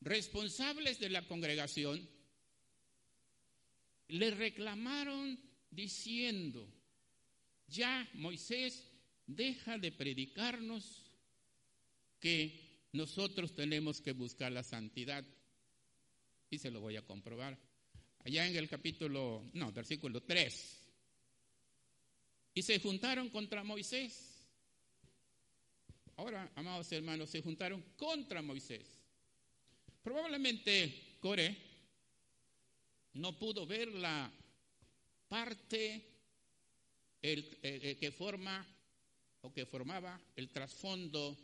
responsables 0.00 0.98
de 0.98 1.08
la 1.08 1.26
congregación, 1.26 2.19
le 4.10 4.30
reclamaron 4.30 5.38
diciendo, 5.70 6.68
ya 7.68 8.08
Moisés 8.14 8.90
deja 9.26 9.78
de 9.78 9.92
predicarnos 9.92 11.06
que 12.18 12.88
nosotros 12.92 13.54
tenemos 13.54 14.00
que 14.00 14.12
buscar 14.12 14.52
la 14.52 14.62
santidad. 14.62 15.24
Y 16.50 16.58
se 16.58 16.70
lo 16.70 16.80
voy 16.80 16.96
a 16.96 17.06
comprobar. 17.06 17.56
Allá 18.24 18.46
en 18.46 18.56
el 18.56 18.68
capítulo, 18.68 19.48
no, 19.54 19.72
versículo 19.72 20.22
3. 20.22 20.78
Y 22.54 22.62
se 22.62 22.80
juntaron 22.80 23.30
contra 23.30 23.62
Moisés. 23.62 24.48
Ahora, 26.16 26.50
amados 26.56 26.90
hermanos, 26.92 27.30
se 27.30 27.40
juntaron 27.40 27.82
contra 27.96 28.42
Moisés. 28.42 28.86
Probablemente 30.02 31.16
Core 31.20 31.69
no 33.14 33.38
pudo 33.38 33.66
ver 33.66 33.88
la 33.88 34.30
parte 35.28 36.06
el, 37.22 37.58
que 37.98 38.12
forma 38.12 38.66
o 39.42 39.52
que 39.52 39.66
formaba 39.66 40.20
el 40.36 40.50
trasfondo 40.50 41.36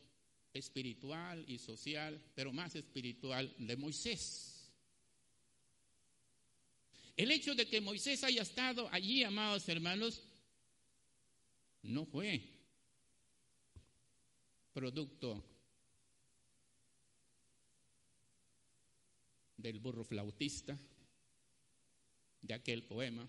espiritual 0.52 1.44
y 1.48 1.58
social, 1.58 2.20
pero 2.34 2.52
más 2.52 2.74
espiritual 2.74 3.52
de 3.58 3.76
Moisés. 3.76 4.70
El 7.16 7.30
hecho 7.30 7.54
de 7.54 7.66
que 7.66 7.80
Moisés 7.80 8.22
haya 8.24 8.42
estado 8.42 8.88
allí, 8.92 9.22
amados 9.22 9.68
hermanos, 9.68 10.22
no 11.82 12.04
fue 12.04 12.42
producto 14.74 15.42
del 19.56 19.78
burro 19.78 20.04
flautista 20.04 20.78
de 22.46 22.54
aquel 22.54 22.82
poema 22.82 23.28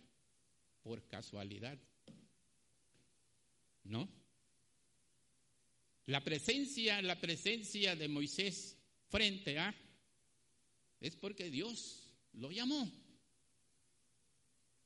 por 0.84 1.05
casualidad. 1.07 1.78
¿No? 3.84 4.07
La 6.05 6.24
presencia, 6.24 7.01
la 7.01 7.20
presencia 7.20 7.95
de 7.95 8.07
Moisés 8.07 8.78
frente 9.09 9.59
a 9.59 9.76
es 11.01 11.15
porque 11.15 11.49
Dios 11.49 12.11
lo 12.34 12.51
llamó. 12.51 12.89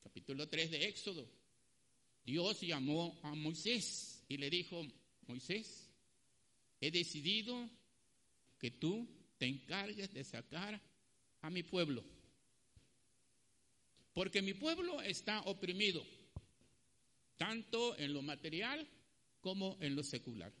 Capítulo 0.02 0.48
3 0.48 0.70
de 0.70 0.88
Éxodo. 0.88 1.28
Dios 2.24 2.60
llamó 2.60 3.18
a 3.22 3.34
Moisés 3.34 4.24
y 4.28 4.36
le 4.36 4.50
dijo, 4.50 4.82
Moisés, 5.26 5.90
he 6.80 6.90
decidido 6.90 7.68
que 8.58 8.70
tú 8.70 9.08
te 9.38 9.46
encargues 9.46 10.12
de 10.12 10.24
sacar 10.24 10.80
a 11.40 11.50
mi 11.50 11.62
pueblo. 11.62 12.04
Porque 14.12 14.42
mi 14.42 14.54
pueblo 14.54 15.00
está 15.00 15.40
oprimido, 15.42 16.04
tanto 17.36 17.96
en 17.98 18.12
lo 18.12 18.22
material 18.22 18.86
como 19.40 19.78
en 19.80 19.96
lo 19.96 20.02
secular. 20.02 20.52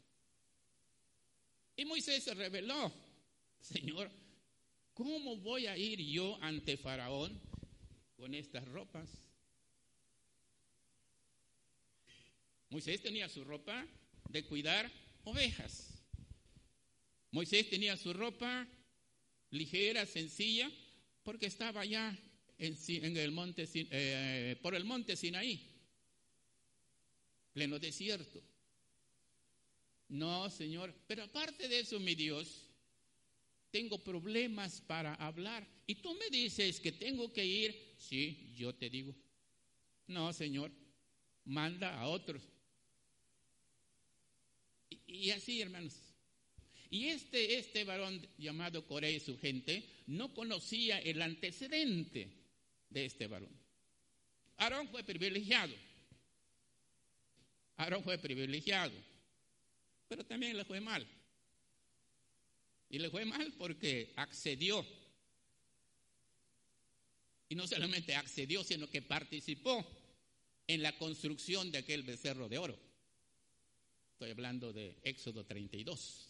Y 1.76 1.84
Moisés 1.84 2.24
se 2.24 2.34
reveló, 2.34 2.92
Señor, 3.60 4.10
¿cómo 4.94 5.36
voy 5.36 5.66
a 5.66 5.76
ir 5.76 6.00
yo 6.00 6.38
ante 6.42 6.76
Faraón 6.76 7.40
con 8.16 8.34
estas 8.34 8.66
ropas? 8.68 9.10
Moisés 12.70 13.02
tenía 13.02 13.28
su 13.28 13.44
ropa 13.44 13.86
de 14.30 14.44
cuidar 14.44 14.90
ovejas. 15.24 16.02
Moisés 17.30 17.68
tenía 17.68 17.96
su 17.96 18.12
ropa 18.12 18.66
ligera, 19.50 20.06
sencilla, 20.06 20.70
porque 21.22 21.46
estaba 21.46 21.82
allá 21.82 22.18
en, 22.62 23.16
el 23.16 23.32
monte, 23.32 23.68
eh, 23.74 24.56
por 24.62 24.74
el 24.74 24.84
monte 24.84 25.16
Sinaí, 25.16 25.60
pleno 27.52 27.78
desierto. 27.78 28.40
No, 30.08 30.48
Señor, 30.48 30.94
pero 31.06 31.24
aparte 31.24 31.68
de 31.68 31.80
eso, 31.80 31.98
mi 31.98 32.14
Dios, 32.14 32.68
tengo 33.70 33.98
problemas 33.98 34.80
para 34.82 35.14
hablar. 35.14 35.66
Y 35.86 35.96
tú 35.96 36.14
me 36.14 36.28
dices 36.30 36.78
que 36.78 36.92
tengo 36.92 37.32
que 37.32 37.44
ir. 37.44 37.94
Sí, 37.98 38.52
yo 38.54 38.74
te 38.74 38.88
digo. 38.90 39.14
No, 40.06 40.32
Señor, 40.32 40.70
manda 41.44 41.98
a 41.98 42.08
otros. 42.08 42.42
Y, 45.06 45.30
así, 45.30 45.60
hermanos. 45.62 45.94
Y 46.90 47.06
este, 47.06 47.58
este 47.58 47.84
varón 47.84 48.24
llamado 48.36 48.86
Coré 48.86 49.12
y 49.12 49.20
su 49.20 49.38
gente 49.38 49.82
no 50.06 50.34
conocía 50.34 50.98
el 50.98 51.22
antecedente 51.22 52.41
de 52.92 53.06
este 53.06 53.26
varón. 53.26 53.50
Aarón 54.56 54.88
fue 54.88 55.02
privilegiado. 55.02 55.74
Aarón 57.76 58.04
fue 58.04 58.18
privilegiado. 58.18 58.92
Pero 60.08 60.24
también 60.24 60.56
le 60.56 60.64
fue 60.64 60.80
mal. 60.80 61.06
Y 62.88 62.98
le 62.98 63.10
fue 63.10 63.24
mal 63.24 63.52
porque 63.58 64.12
accedió. 64.16 64.86
Y 67.48 67.54
no 67.54 67.66
solamente 67.66 68.14
accedió, 68.14 68.62
sino 68.62 68.88
que 68.88 69.02
participó 69.02 69.86
en 70.66 70.82
la 70.82 70.96
construcción 70.96 71.70
de 71.70 71.78
aquel 71.78 72.02
becerro 72.02 72.48
de 72.48 72.58
oro. 72.58 72.78
Estoy 74.12 74.30
hablando 74.30 74.72
de 74.72 74.96
Éxodo 75.02 75.44
32. 75.44 76.28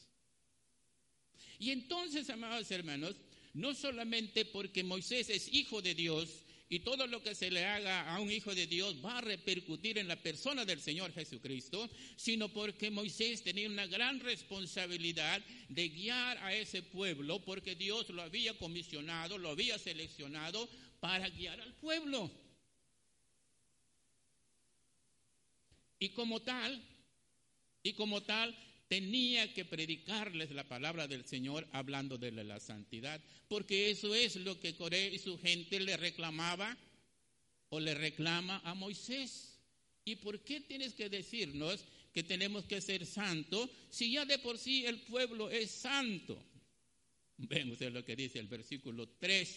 Y 1.58 1.70
entonces, 1.70 2.30
amados 2.30 2.70
hermanos, 2.70 3.16
no 3.54 3.74
solamente 3.74 4.44
porque 4.46 4.82
Moisés 4.82 5.28
es 5.28 5.52
hijo 5.52 5.82
de 5.82 5.94
Dios 5.94 6.44
y 6.72 6.80
todo 6.80 7.06
lo 7.06 7.22
que 7.22 7.34
se 7.34 7.50
le 7.50 7.66
haga 7.66 8.14
a 8.14 8.18
un 8.18 8.32
hijo 8.32 8.54
de 8.54 8.66
Dios 8.66 8.96
va 9.04 9.18
a 9.18 9.20
repercutir 9.20 9.98
en 9.98 10.08
la 10.08 10.16
persona 10.16 10.64
del 10.64 10.80
Señor 10.80 11.12
Jesucristo, 11.12 11.90
sino 12.16 12.48
porque 12.48 12.90
Moisés 12.90 13.44
tenía 13.44 13.68
una 13.68 13.86
gran 13.86 14.20
responsabilidad 14.20 15.42
de 15.68 15.90
guiar 15.90 16.38
a 16.38 16.54
ese 16.54 16.80
pueblo, 16.80 17.44
porque 17.44 17.74
Dios 17.74 18.08
lo 18.08 18.22
había 18.22 18.56
comisionado, 18.56 19.36
lo 19.36 19.50
había 19.50 19.78
seleccionado 19.78 20.66
para 20.98 21.28
guiar 21.28 21.60
al 21.60 21.74
pueblo. 21.74 22.30
Y 25.98 26.08
como 26.08 26.40
tal, 26.40 26.82
y 27.82 27.92
como 27.92 28.22
tal, 28.22 28.56
tenía 28.92 29.50
que 29.54 29.64
predicarles 29.64 30.50
la 30.50 30.68
palabra 30.68 31.08
del 31.08 31.24
Señor 31.24 31.66
hablando 31.72 32.18
de 32.18 32.30
la 32.30 32.60
santidad, 32.60 33.18
porque 33.48 33.90
eso 33.90 34.14
es 34.14 34.36
lo 34.36 34.60
que 34.60 34.74
Coré 34.74 35.08
y 35.14 35.18
su 35.18 35.38
gente 35.38 35.80
le 35.80 35.96
reclamaba 35.96 36.76
o 37.70 37.80
le 37.80 37.94
reclama 37.94 38.60
a 38.62 38.74
Moisés. 38.74 39.58
¿Y 40.04 40.16
por 40.16 40.40
qué 40.40 40.60
tienes 40.60 40.92
que 40.92 41.08
decirnos 41.08 41.86
que 42.12 42.22
tenemos 42.22 42.66
que 42.66 42.82
ser 42.82 43.06
santos 43.06 43.70
si 43.88 44.12
ya 44.12 44.26
de 44.26 44.38
por 44.38 44.58
sí 44.58 44.84
el 44.84 45.00
pueblo 45.00 45.48
es 45.48 45.70
santo? 45.70 46.44
Vemos 47.38 47.80
lo 47.80 48.04
que 48.04 48.14
dice 48.14 48.40
el 48.40 48.48
versículo 48.48 49.08
3, 49.18 49.56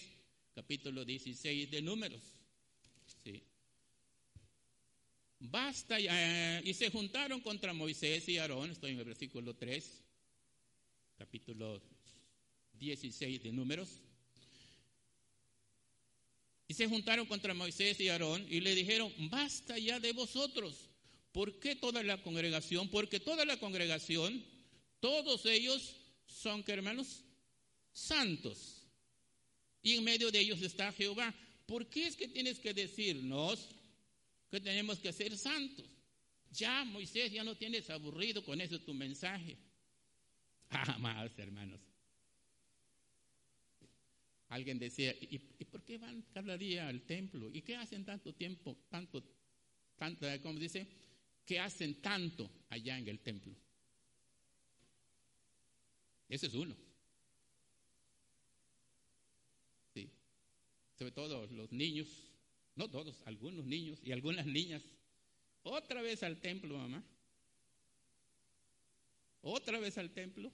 capítulo 0.54 1.04
16 1.04 1.70
de 1.70 1.82
Números. 1.82 2.22
Basta, 5.40 5.98
eh, 6.00 6.62
y 6.64 6.74
se 6.74 6.90
juntaron 6.90 7.42
contra 7.42 7.74
Moisés 7.74 8.28
y 8.30 8.38
Aarón, 8.38 8.72
estoy 8.72 8.92
en 8.92 9.00
el 9.00 9.06
versículo 9.06 9.54
3, 9.54 10.02
capítulo 11.18 11.82
16 12.74 13.44
de 13.44 13.52
Números. 13.52 14.02
Y 16.68 16.74
se 16.74 16.88
juntaron 16.88 17.28
contra 17.28 17.54
Moisés 17.54 18.00
y 18.00 18.10
Aarón 18.10 18.46
y 18.50 18.60
le 18.60 18.74
dijeron, 18.74 19.14
basta 19.30 19.78
ya 19.78 20.00
de 20.00 20.14
vosotros. 20.14 20.90
¿Por 21.32 21.60
qué 21.60 21.76
toda 21.76 22.02
la 22.02 22.22
congregación? 22.24 22.90
Porque 22.90 23.20
toda 23.20 23.46
la 23.46 23.60
congregación, 23.60 24.44
todos 25.00 25.46
ellos 25.46 25.96
son, 26.26 26.64
¿qué 26.64 26.72
hermanos? 26.72 27.24
Santos. 27.94 28.84
Y 29.84 29.96
en 29.96 30.04
medio 30.04 30.32
de 30.32 30.40
ellos 30.40 30.62
está 30.62 30.92
Jehová. 30.94 31.36
¿Por 31.66 31.88
qué 31.88 32.08
es 32.08 32.16
que 32.16 32.28
tienes 32.28 32.58
que 32.60 32.74
decirnos 32.74 33.70
tenemos 34.62 35.00
que 35.00 35.12
ser 35.14 35.38
santos? 35.38 35.86
Ya, 36.52 36.86
Moisés, 36.86 37.32
ya 37.32 37.44
no 37.44 37.56
tienes 37.56 37.90
aburrido 37.90 38.44
con 38.44 38.62
eso 38.62 38.80
tu 38.82 38.94
mensaje. 38.94 39.58
Ah, 40.72 40.98
más 40.98 41.38
hermanos. 41.38 41.80
Alguien 44.50 44.80
decía, 44.80 45.16
¿y, 45.22 45.38
por 45.66 45.84
qué 45.84 45.98
van 45.98 46.24
cada 46.34 46.58
día 46.58 46.88
al 46.88 47.02
templo? 47.04 47.50
¿Y 47.54 47.62
qué 47.62 47.76
hacen 47.76 48.04
tanto 48.04 48.34
tiempo, 48.34 48.76
tanto, 48.90 49.24
tanto, 49.96 50.28
como 50.42 50.60
dice? 50.60 50.88
¿Qué 51.46 51.60
hacen 51.60 52.02
tanto 52.02 52.50
allá 52.70 52.98
en 52.98 53.08
el 53.08 53.20
templo? 53.20 53.56
Ese 56.28 56.48
es 56.48 56.54
uno. 56.54 56.76
Sí. 59.94 60.10
Sobre 60.98 61.12
todo 61.12 61.48
los 61.48 61.72
niños, 61.72 62.08
no 62.76 62.90
todos, 62.90 63.22
algunos 63.26 63.66
niños 63.66 64.00
y 64.04 64.12
algunas 64.12 64.46
niñas. 64.46 64.84
Otra 65.64 66.02
vez 66.02 66.22
al 66.24 66.40
templo, 66.40 66.78
mamá. 66.78 67.04
Otra 69.42 69.80
vez 69.80 69.98
al 69.98 70.12
templo. 70.12 70.52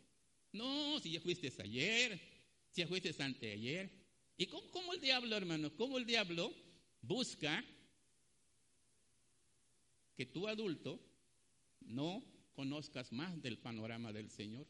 No, 0.54 1.00
si 1.00 1.12
ya 1.12 1.22
fuiste 1.22 1.52
ayer, 1.62 2.20
si 2.72 2.82
ya 2.82 2.88
fuiste 2.88 3.16
anteayer. 3.22 3.90
¿Y 4.38 4.46
cómo, 4.48 4.70
cómo 4.72 4.94
el 4.94 5.02
diablo, 5.02 5.36
hermano? 5.36 5.76
¿Cómo 5.76 5.98
el 5.98 6.06
diablo 6.06 6.54
busca 7.02 7.64
que 10.16 10.26
tú 10.26 10.48
adulto 10.48 11.00
no 11.82 12.24
conozcas 12.54 13.12
más 13.12 13.42
del 13.42 13.58
panorama 13.58 14.14
del 14.14 14.30
Señor? 14.30 14.68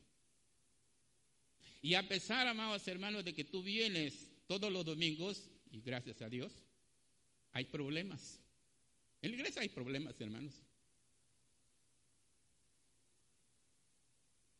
Y 1.82 1.96
a 1.96 2.08
pesar, 2.08 2.48
amados 2.48 2.88
hermanos, 2.88 3.26
de 3.26 3.34
que 3.34 3.44
tú 3.44 3.64
vienes 3.64 4.30
todos 4.48 4.72
los 4.72 4.86
domingos, 4.86 5.50
y 5.72 5.82
gracias 5.82 6.22
a 6.22 6.30
Dios, 6.30 6.52
hay 7.54 7.66
problemas. 7.66 8.40
En 9.22 9.32
la 9.32 9.38
iglesia 9.38 9.62
hay 9.62 9.70
problemas, 9.70 10.20
hermanos. 10.20 10.54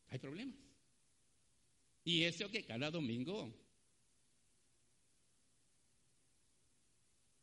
Hay 0.08 0.18
problemas. 0.18 0.56
Y 2.04 2.24
eso 2.24 2.50
que 2.50 2.64
cada 2.64 2.90
domingo 2.90 3.52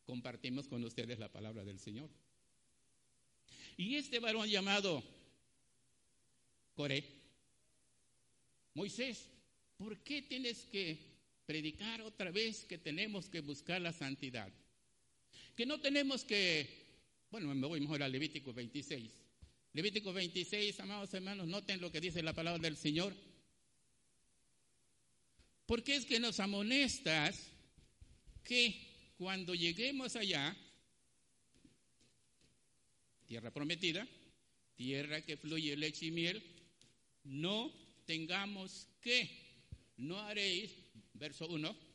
compartimos 0.06 0.68
con 0.68 0.84
ustedes 0.84 1.20
la 1.20 1.32
palabra 1.32 1.64
del 1.64 1.80
Señor. 1.80 2.10
Y 3.78 3.96
este 3.96 4.20
varón 4.20 4.48
llamado 4.48 5.04
Coré, 6.76 7.04
Moisés, 8.74 9.30
¿por 9.78 9.98
qué 10.00 10.22
tienes 10.22 10.66
que 10.66 10.98
predicar 11.46 12.02
otra 12.02 12.32
vez 12.32 12.66
que 12.66 12.78
tenemos 12.78 13.30
que 13.30 13.42
buscar 13.42 13.82
la 13.82 13.94
santidad? 13.94 14.52
Que 15.56 15.66
no 15.66 15.80
tenemos 15.80 16.24
que, 16.24 16.68
bueno, 17.32 17.54
me 17.54 17.68
voy 17.68 17.80
mejor 17.82 18.02
a 18.04 18.08
Levítico 18.08 18.54
26. 18.54 19.12
Levítico 19.74 20.12
26, 20.14 20.80
amados 20.80 21.14
hermanos, 21.14 21.48
noten 21.48 21.80
lo 21.80 21.92
que 21.92 22.02
dice 22.02 22.24
la 22.24 22.34
palabra 22.34 22.62
del 22.62 22.78
Señor. 22.78 23.14
Porque 25.66 25.96
es 25.96 26.06
que 26.06 26.20
nos 26.20 26.40
amonestas 26.40 27.52
que 28.44 29.14
cuando 29.18 29.54
lleguemos 29.54 30.16
allá, 30.16 30.58
tierra 33.28 33.52
prometida, 33.52 34.08
tierra 34.76 35.22
que 35.22 35.38
fluye 35.38 35.78
leche 35.78 36.08
y 36.08 36.12
miel, 36.12 36.42
no 37.26 37.72
tengamos 38.08 38.88
que, 39.02 39.30
no 39.98 40.18
haréis, 40.18 40.74
verso 41.14 41.48
1, 41.48 41.89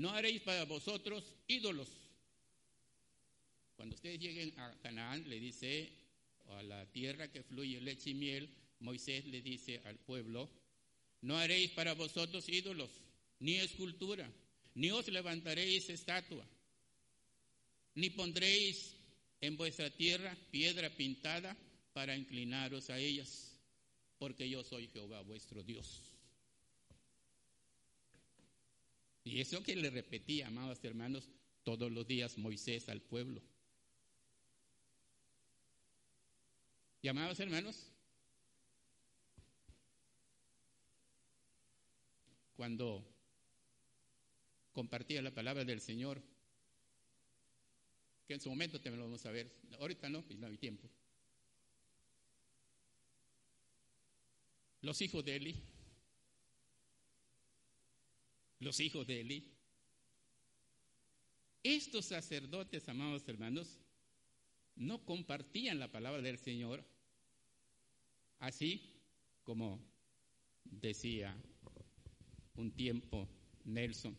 no 0.00 0.08
haréis 0.08 0.40
para 0.40 0.64
vosotros 0.64 1.22
ídolos. 1.46 1.88
Cuando 3.76 3.94
ustedes 3.94 4.18
lleguen 4.18 4.58
a 4.58 4.74
Canaán, 4.82 5.28
le 5.28 5.38
dice 5.38 5.92
a 6.48 6.62
la 6.62 6.86
tierra 6.86 7.30
que 7.30 7.42
fluye 7.42 7.82
leche 7.82 8.10
y 8.10 8.14
miel, 8.14 8.48
Moisés 8.78 9.26
le 9.26 9.42
dice 9.42 9.82
al 9.84 9.98
pueblo, 9.98 10.48
no 11.20 11.36
haréis 11.36 11.72
para 11.72 11.92
vosotros 11.92 12.48
ídolos, 12.48 12.90
ni 13.40 13.56
escultura, 13.56 14.26
ni 14.74 14.90
os 14.90 15.06
levantaréis 15.08 15.90
estatua, 15.90 16.46
ni 17.94 18.08
pondréis 18.08 18.96
en 19.42 19.58
vuestra 19.58 19.90
tierra 19.90 20.34
piedra 20.50 20.88
pintada 20.96 21.54
para 21.92 22.16
inclinaros 22.16 22.88
a 22.88 22.98
ellas, 22.98 23.54
porque 24.18 24.48
yo 24.48 24.64
soy 24.64 24.88
Jehová 24.88 25.20
vuestro 25.20 25.62
Dios. 25.62 26.09
Y 29.24 29.40
eso 29.40 29.62
que 29.62 29.76
le 29.76 29.90
repetía, 29.90 30.48
amados 30.48 30.82
hermanos, 30.82 31.28
todos 31.62 31.90
los 31.92 32.06
días 32.06 32.38
Moisés 32.38 32.88
al 32.88 33.02
pueblo. 33.02 33.42
Y 37.02 37.08
amados 37.08 37.40
hermanos, 37.40 37.90
cuando 42.56 43.06
compartía 44.72 45.22
la 45.22 45.34
palabra 45.34 45.64
del 45.64 45.80
Señor, 45.80 46.22
que 48.26 48.34
en 48.34 48.40
su 48.40 48.50
momento 48.50 48.80
también 48.80 49.00
lo 49.00 49.06
vamos 49.06 49.24
a 49.26 49.30
ver, 49.30 49.50
ahorita 49.78 50.08
no, 50.08 50.22
pues 50.22 50.38
no 50.38 50.46
hay 50.46 50.58
tiempo. 50.58 50.88
Los 54.82 55.00
hijos 55.00 55.24
de 55.24 55.36
Eli, 55.36 55.69
los 58.60 58.78
hijos 58.80 59.06
de 59.06 59.20
Eli, 59.20 59.50
estos 61.62 62.06
sacerdotes, 62.06 62.88
amados 62.88 63.28
hermanos, 63.28 63.78
no 64.76 65.04
compartían 65.04 65.78
la 65.78 65.90
palabra 65.90 66.22
del 66.22 66.38
Señor, 66.38 66.84
así 68.38 69.02
como 69.42 69.80
decía 70.64 71.36
un 72.54 72.70
tiempo 72.72 73.28
Nelson. 73.64 74.16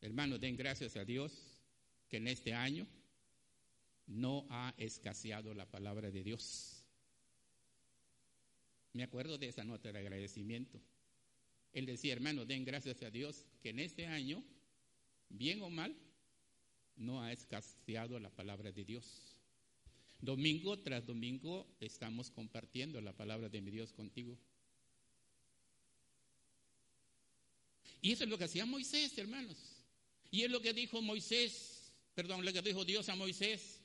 Hermanos, 0.00 0.40
den 0.40 0.56
gracias 0.56 0.96
a 0.96 1.04
Dios 1.04 1.62
que 2.08 2.18
en 2.18 2.28
este 2.28 2.54
año 2.54 2.86
no 4.06 4.46
ha 4.50 4.74
escaseado 4.76 5.54
la 5.54 5.70
palabra 5.70 6.10
de 6.10 6.22
Dios. 6.22 6.84
Me 8.92 9.02
acuerdo 9.02 9.38
de 9.38 9.48
esa 9.48 9.64
nota 9.64 9.90
de 9.90 9.98
agradecimiento. 9.98 10.80
Él 11.74 11.86
decía, 11.86 12.12
hermanos, 12.12 12.46
den 12.46 12.64
gracias 12.64 13.02
a 13.02 13.10
Dios 13.10 13.44
que 13.60 13.70
en 13.70 13.80
este 13.80 14.06
año, 14.06 14.42
bien 15.28 15.60
o 15.60 15.70
mal, 15.70 15.94
no 16.96 17.20
ha 17.20 17.32
escaseado 17.32 18.20
la 18.20 18.30
palabra 18.30 18.70
de 18.70 18.84
Dios. 18.84 19.34
Domingo 20.20 20.78
tras 20.78 21.04
domingo 21.04 21.66
estamos 21.80 22.30
compartiendo 22.30 23.00
la 23.00 23.12
palabra 23.12 23.48
de 23.48 23.60
mi 23.60 23.72
Dios 23.72 23.92
contigo. 23.92 24.38
Y 28.00 28.12
eso 28.12 28.24
es 28.24 28.30
lo 28.30 28.38
que 28.38 28.44
hacía 28.44 28.64
Moisés, 28.66 29.18
hermanos. 29.18 29.56
Y 30.30 30.42
es 30.42 30.50
lo 30.50 30.60
que 30.60 30.72
dijo 30.72 31.02
Moisés, 31.02 31.92
perdón, 32.14 32.44
lo 32.44 32.52
que 32.52 32.62
dijo 32.62 32.84
Dios 32.84 33.08
a 33.08 33.16
Moisés. 33.16 33.80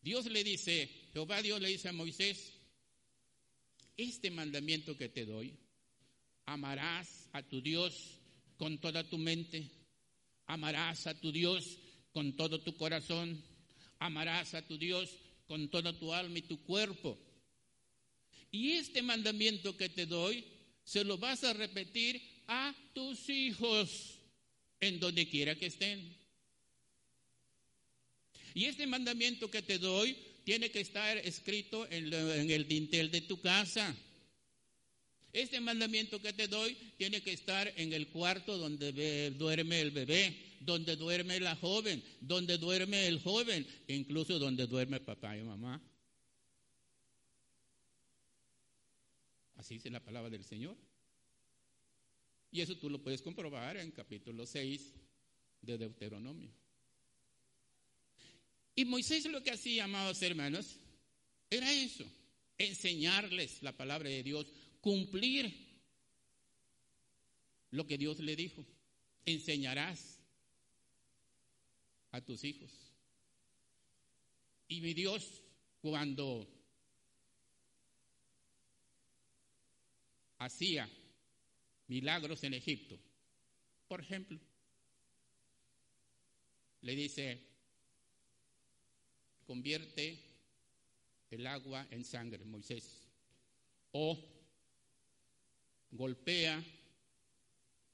Dios 0.00 0.26
le 0.26 0.42
dice, 0.42 0.88
Jehová 1.12 1.42
Dios 1.42 1.60
le 1.60 1.68
dice 1.68 1.88
a 1.88 1.92
Moisés, 1.92 2.54
este 3.96 4.30
mandamiento 4.30 4.96
que 4.96 5.08
te 5.08 5.26
doy, 5.26 5.58
amarás 6.46 7.28
a 7.32 7.42
tu 7.42 7.60
Dios 7.60 8.18
con 8.56 8.78
toda 8.78 9.08
tu 9.08 9.18
mente, 9.18 9.70
amarás 10.46 11.06
a 11.06 11.18
tu 11.18 11.32
Dios 11.32 11.78
con 12.12 12.36
todo 12.36 12.60
tu 12.60 12.76
corazón, 12.76 13.42
amarás 13.98 14.54
a 14.54 14.66
tu 14.66 14.78
Dios 14.78 15.10
con 15.46 15.68
toda 15.68 15.98
tu 15.98 16.12
alma 16.12 16.38
y 16.38 16.42
tu 16.42 16.62
cuerpo. 16.62 17.18
Y 18.50 18.72
este 18.72 19.02
mandamiento 19.02 19.76
que 19.76 19.88
te 19.88 20.06
doy, 20.06 20.44
se 20.84 21.04
lo 21.04 21.16
vas 21.18 21.42
a 21.44 21.52
repetir 21.52 22.20
a 22.46 22.74
tus 22.92 23.28
hijos 23.28 24.18
en 24.80 25.00
donde 25.00 25.28
quiera 25.28 25.54
que 25.54 25.66
estén. 25.66 26.16
Y 28.54 28.66
este 28.66 28.86
mandamiento 28.86 29.50
que 29.50 29.62
te 29.62 29.78
doy 29.78 30.16
tiene 30.44 30.70
que 30.70 30.80
estar 30.80 31.16
escrito 31.18 31.86
en, 31.90 32.12
el 32.50 32.68
dintel 32.68 33.10
de 33.10 33.22
tu 33.22 33.40
casa. 33.40 33.96
Este 35.32 35.60
mandamiento 35.60 36.20
que 36.20 36.32
te 36.32 36.46
doy 36.46 36.74
tiene 36.96 37.22
que 37.22 37.32
estar 37.32 37.72
en 37.76 37.92
el 37.92 38.08
cuarto 38.08 38.58
donde 38.58 39.30
duerme 39.30 39.80
el 39.80 39.90
bebé, 39.90 40.36
donde 40.60 40.96
duerme 40.96 41.40
la 41.40 41.56
joven, 41.56 42.02
donde 42.20 42.58
duerme 42.58 43.06
el 43.06 43.20
joven, 43.20 43.66
incluso 43.88 44.38
donde 44.38 44.66
duerme 44.66 45.00
papá 45.00 45.36
y 45.36 45.42
mamá. 45.42 45.80
Así 49.56 49.74
dice 49.74 49.90
la 49.90 50.00
palabra 50.00 50.28
del 50.28 50.44
Señor. 50.44 50.76
Y 52.50 52.60
eso 52.60 52.76
tú 52.76 52.90
lo 52.90 53.02
puedes 53.02 53.22
comprobar 53.22 53.78
en 53.78 53.90
capítulo 53.92 54.46
6 54.46 54.92
de 55.62 55.78
Deuteronomio. 55.78 56.50
Y 58.74 58.84
Moisés 58.84 59.24
lo 59.26 59.42
que 59.42 59.50
hacía, 59.50 59.84
amados 59.84 60.20
hermanos, 60.20 60.78
era 61.48 61.72
eso, 61.72 62.04
enseñarles 62.58 63.62
la 63.62 63.76
palabra 63.76 64.08
de 64.08 64.22
Dios, 64.22 64.46
cumplir 64.82 65.54
lo 67.70 67.86
que 67.86 67.96
Dios 67.96 68.18
le 68.18 68.36
dijo. 68.36 68.66
Enseñarás 69.24 70.18
a 72.10 72.20
tus 72.20 72.44
hijos. 72.44 72.70
Y 74.68 74.80
mi 74.80 74.92
Dios, 74.92 75.42
cuando 75.80 76.46
hacía 80.38 80.88
milagros 81.86 82.42
en 82.42 82.54
Egipto, 82.54 82.98
por 83.88 84.00
ejemplo, 84.00 84.38
le 86.80 86.96
dice, 86.96 87.40
convierte 89.46 90.18
el 91.30 91.46
agua 91.46 91.86
en 91.90 92.04
sangre, 92.04 92.44
Moisés, 92.44 93.06
o 93.92 94.31
golpea 95.92 96.62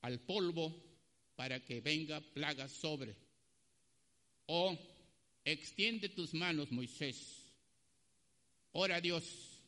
al 0.02 0.20
polvo 0.20 0.74
para 1.36 1.60
que 1.64 1.80
venga 1.80 2.20
plaga 2.20 2.68
sobre, 2.68 3.14
o 4.46 4.76
extiende 5.44 6.08
tus 6.08 6.34
manos, 6.34 6.72
Moisés, 6.72 7.44
ora 8.72 8.96
a 8.96 9.00
Dios 9.00 9.60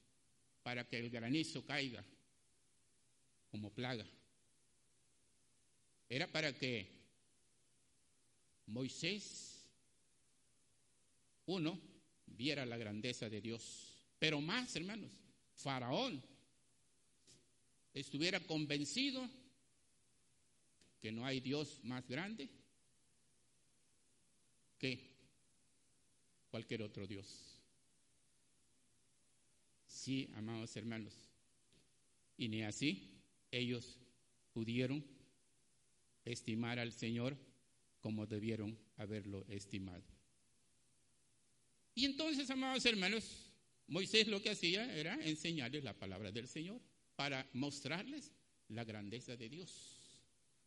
para 0.63 0.89
que 0.89 0.99
el 0.99 1.11
granizo 1.11 1.65
caiga 1.65 2.05
como 3.51 3.71
plaga. 3.71 4.07
Era 6.09 6.27
para 6.27 6.53
que 6.53 6.89
Moisés, 8.67 9.65
uno, 11.47 11.79
viera 12.27 12.65
la 12.65 12.77
grandeza 12.77 13.29
de 13.29 13.41
Dios, 13.41 13.93
pero 14.19 14.41
más, 14.41 14.75
hermanos, 14.77 15.13
Faraón 15.55 16.30
estuviera 17.95 18.41
convencido 18.41 19.29
que 21.01 21.11
no 21.11 21.25
hay 21.25 21.41
Dios 21.41 21.81
más 21.83 22.07
grande 22.07 22.49
que 24.79 25.11
cualquier 26.51 26.83
otro 26.83 27.07
Dios. 27.07 27.59
Sí, 29.87 30.31
amados 30.35 30.77
hermanos. 30.77 31.15
Y 32.37 32.49
ni 32.49 32.63
así 32.63 33.21
ellos 33.51 33.99
pudieron 34.53 35.05
estimar 36.25 36.79
al 36.79 36.93
Señor 36.93 37.37
como 38.01 38.27
debieron 38.27 38.79
haberlo 38.97 39.45
estimado. 39.49 40.03
Y 41.95 42.05
entonces, 42.07 42.49
amados 42.51 42.85
hermanos, 42.87 43.53
Moisés 43.89 44.29
lo 44.29 44.41
que 44.41 44.51
hacía 44.51 44.95
era 44.95 45.15
enseñarles 45.23 45.85
la 45.85 45.99
palabra 45.99 46.31
del 46.31 46.49
Señor 46.49 46.81
para 47.21 47.47
mostrarles 47.53 48.33
la 48.69 48.83
grandeza 48.83 49.37
de 49.37 49.51
Dios, 49.51 49.71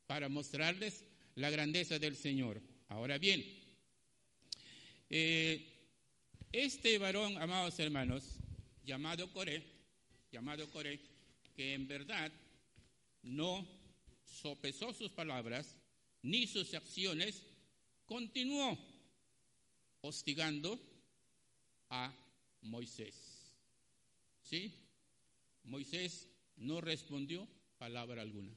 para 0.05 0.29
mostrarles 0.29 1.03
la 1.33 1.49
grandeza 1.49 1.97
del 1.97 2.15
Señor. 2.15 2.61
Ahora 2.89 3.17
bien, 3.17 3.43
eh, 5.09 5.67
este 6.51 6.99
varón, 6.99 7.39
amados 7.39 7.79
hermanos, 7.79 8.35
llamado 8.85 9.33
Coré, 9.33 9.63
llamado 10.31 10.69
Coré, 10.69 10.99
que 11.55 11.73
en 11.73 11.87
verdad 11.87 12.31
no 13.23 13.67
sopesó 14.23 14.93
sus 14.93 15.09
palabras, 15.09 15.75
ni 16.21 16.45
sus 16.45 16.75
acciones, 16.75 17.47
continuó 18.05 18.77
hostigando 20.01 20.79
a 21.89 22.13
Moisés. 22.61 23.15
¿Sí? 24.43 24.71
Moisés 25.63 26.27
no 26.57 26.81
respondió 26.81 27.47
palabra 27.77 28.21
alguna. 28.21 28.53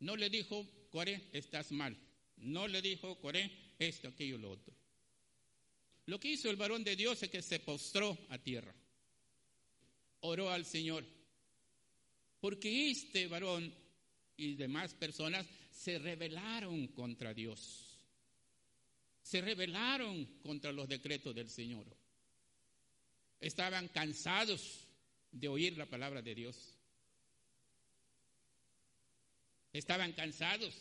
No 0.00 0.16
le 0.16 0.30
dijo, 0.30 0.66
Coré, 0.90 1.28
estás 1.32 1.72
mal. 1.72 1.96
No 2.36 2.66
le 2.66 2.82
dijo, 2.82 3.18
Coré, 3.20 3.50
esto, 3.78 4.08
aquello, 4.08 4.38
lo 4.38 4.50
otro. 4.50 4.74
Lo 6.06 6.18
que 6.18 6.28
hizo 6.28 6.50
el 6.50 6.56
varón 6.56 6.82
de 6.82 6.96
Dios 6.96 7.22
es 7.22 7.30
que 7.30 7.42
se 7.42 7.60
postró 7.60 8.18
a 8.30 8.38
tierra. 8.38 8.74
Oró 10.20 10.50
al 10.50 10.64
Señor. 10.64 11.04
Porque 12.40 12.90
este 12.90 13.26
varón 13.26 13.72
y 14.36 14.54
demás 14.54 14.94
personas 14.94 15.46
se 15.70 15.98
rebelaron 15.98 16.88
contra 16.88 17.34
Dios. 17.34 17.98
Se 19.22 19.40
rebelaron 19.40 20.24
contra 20.42 20.72
los 20.72 20.88
decretos 20.88 21.34
del 21.34 21.50
Señor. 21.50 21.86
Estaban 23.38 23.88
cansados 23.88 24.88
de 25.32 25.48
oír 25.48 25.76
la 25.76 25.86
palabra 25.86 26.22
de 26.22 26.34
Dios. 26.34 26.76
Estaban 29.72 30.12
cansados 30.12 30.74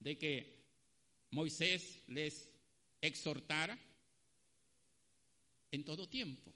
de 0.00 0.16
que 0.16 0.54
Moisés 1.30 2.02
les 2.08 2.48
exhortara 3.00 3.78
en 5.72 5.84
todo 5.84 6.08
tiempo. 6.08 6.52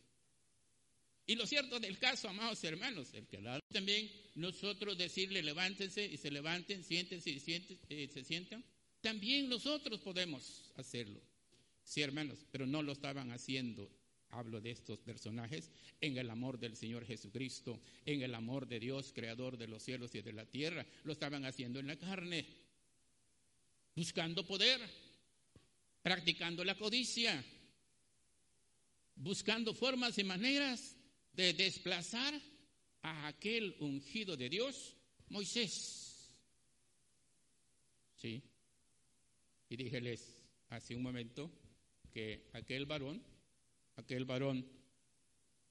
Y 1.27 1.35
lo 1.35 1.47
cierto 1.47 1.79
del 1.79 1.99
caso, 1.99 2.29
amados 2.29 2.65
hermanos, 2.65 3.13
el 3.13 3.27
que 3.27 3.39
también 3.71 4.11
nosotros 4.35 4.97
decirle 4.97 5.43
levántense 5.43 6.07
y 6.07 6.17
se 6.17 6.31
levanten, 6.31 6.83
siéntense 6.83 7.31
y 7.31 7.43
eh, 7.91 8.09
se 8.09 8.25
sientan, 8.25 8.65
también 9.03 9.49
nosotros 9.49 10.01
podemos 10.01 10.73
hacerlo. 10.77 11.21
Sí, 11.85 12.01
hermanos, 12.01 12.47
pero 12.51 12.67
no 12.67 12.83
lo 12.83 12.93
estaban 12.93 13.31
haciendo. 13.31 13.91
Hablo 14.31 14.61
de 14.61 14.71
estos 14.71 15.01
personajes 15.01 15.71
en 16.01 16.19
el 16.19 16.31
amor 16.31 16.59
del 16.59 16.77
Señor 16.77 17.05
Jesucristo, 17.05 17.81
en 18.05 18.23
el 18.23 18.35
amor 18.35 18.69
de 18.69 18.79
Dios, 18.79 19.13
creador 19.15 19.57
de 19.57 19.69
los 19.69 19.83
cielos 19.83 20.15
y 20.15 20.21
de 20.21 20.33
la 20.33 20.45
tierra. 20.45 20.87
Lo 21.05 21.13
estaban 21.13 21.45
haciendo 21.45 21.81
en 21.81 21.87
la 21.87 21.97
carne, 21.97 22.47
buscando 23.95 24.47
poder, 24.47 24.81
practicando 26.03 26.63
la 26.65 26.77
codicia, 26.77 27.43
buscando 29.17 29.75
formas 29.75 30.19
y 30.19 30.25
maneras 30.25 30.97
de 31.33 31.55
desplazar 31.55 32.35
a 33.03 33.29
aquel 33.29 33.77
ungido 33.81 34.37
de 34.37 34.49
Dios, 34.49 34.97
Moisés. 35.29 36.31
Sí. 38.17 38.43
Y 39.71 39.77
díjeles 39.77 40.43
hace 40.71 40.95
un 40.95 41.03
momento 41.03 41.51
que 42.13 42.49
aquel 42.53 42.87
varón, 42.87 43.23
aquel 43.99 44.25
varón 44.25 44.65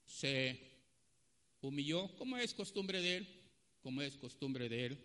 se 0.05 0.59
humilló, 1.61 2.15
como 2.15 2.37
es 2.37 2.53
costumbre 2.53 3.01
de 3.01 3.17
él, 3.17 3.27
como 3.81 4.01
es 4.01 4.15
costumbre 4.17 4.69
de 4.69 4.85
él, 4.85 4.97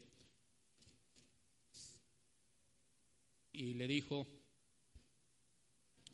y 3.52 3.74
le 3.74 3.86
dijo, 3.86 4.26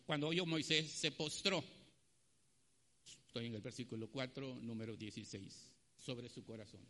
cuando 0.07 0.29
oyó 0.29 0.47
Moisés, 0.47 0.91
se 0.91 1.11
postró 1.11 1.63
Estoy 3.29 3.47
en 3.47 3.55
el 3.55 3.61
versículo 3.61 4.09
4, 4.09 4.59
número 4.63 4.97
16, 4.97 5.71
sobre 5.99 6.31
su 6.31 6.43
corazón. 6.45 6.81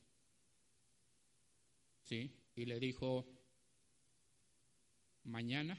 ¿Sí? 2.05 2.31
Y 2.55 2.64
le 2.64 2.79
dijo, 2.79 3.27
mañana 5.25 5.77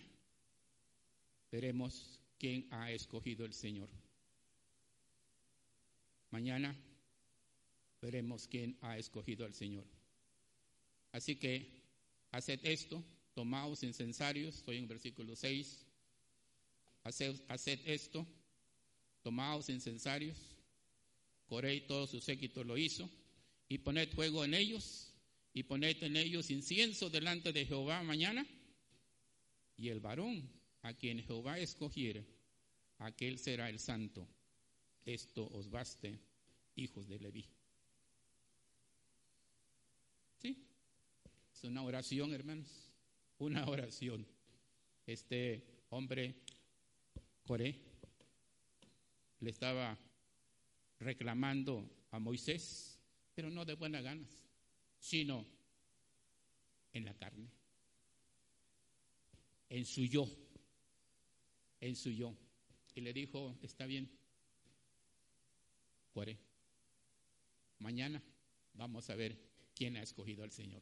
veremos 1.49 2.19
quién 2.37 2.67
ha 2.71 2.91
escogido 2.91 3.45
el 3.45 3.53
Señor. 3.53 3.89
Mañana 6.31 6.75
veremos 8.01 8.47
quién 8.47 8.77
ha 8.81 8.97
escogido 8.97 9.45
al 9.45 9.53
Señor. 9.53 9.85
Así 11.11 11.35
que 11.35 11.81
haced 12.31 12.59
esto, 12.63 13.03
tomaos 13.33 13.83
incensarios, 13.83 14.55
estoy 14.55 14.77
en 14.77 14.87
versículo 14.87 15.35
6, 15.35 15.85
haced, 17.03 17.79
esto, 17.85 18.27
tomaos 19.23 19.69
incensarios, 19.69 20.37
Coré 21.47 21.81
todo 21.81 22.05
su 22.05 22.21
séquito 22.21 22.63
lo 22.63 22.77
hizo, 22.77 23.09
y 23.67 23.79
poned 23.79 24.09
fuego 24.11 24.45
en 24.45 24.53
ellos, 24.53 25.11
y 25.51 25.63
poned 25.63 25.97
en 26.03 26.15
ellos 26.15 26.51
incienso 26.51 27.09
delante 27.09 27.51
de 27.51 27.65
Jehová 27.65 28.03
mañana, 28.03 28.45
y 29.75 29.89
el 29.89 29.99
varón 29.99 30.47
a 30.83 30.93
quien 30.93 31.23
Jehová 31.23 31.57
escogiere, 31.57 32.23
aquel 32.99 33.39
será 33.39 33.67
el 33.67 33.79
santo. 33.79 34.27
Esto 35.09 35.49
os 35.53 35.71
baste, 35.71 36.19
hijos 36.75 37.07
de 37.07 37.17
Leví. 37.17 37.43
¿Sí? 40.37 40.55
Es 41.51 41.63
una 41.63 41.81
oración, 41.81 42.31
hermanos, 42.31 42.67
una 43.39 43.67
oración. 43.67 44.23
Este 45.07 45.63
hombre, 45.89 46.35
Coré, 47.43 47.75
le 49.39 49.49
estaba 49.49 49.97
reclamando 50.99 51.89
a 52.11 52.19
Moisés, 52.19 52.99
pero 53.33 53.49
no 53.49 53.65
de 53.65 53.73
buenas 53.73 54.03
ganas, 54.03 54.29
sino 54.99 55.43
en 56.93 57.05
la 57.05 57.15
carne, 57.15 57.49
en 59.69 59.85
su 59.85 60.05
yo, 60.05 60.29
en 61.81 61.95
su 61.95 62.11
yo. 62.11 62.35
Y 62.93 63.01
le 63.01 63.11
dijo, 63.11 63.57
está 63.63 63.87
bien, 63.87 64.18
Mañana 67.79 68.21
vamos 68.73 69.09
a 69.09 69.15
ver 69.15 69.37
quién 69.73 69.97
ha 69.97 70.01
escogido 70.01 70.43
al 70.43 70.51
Señor. 70.51 70.81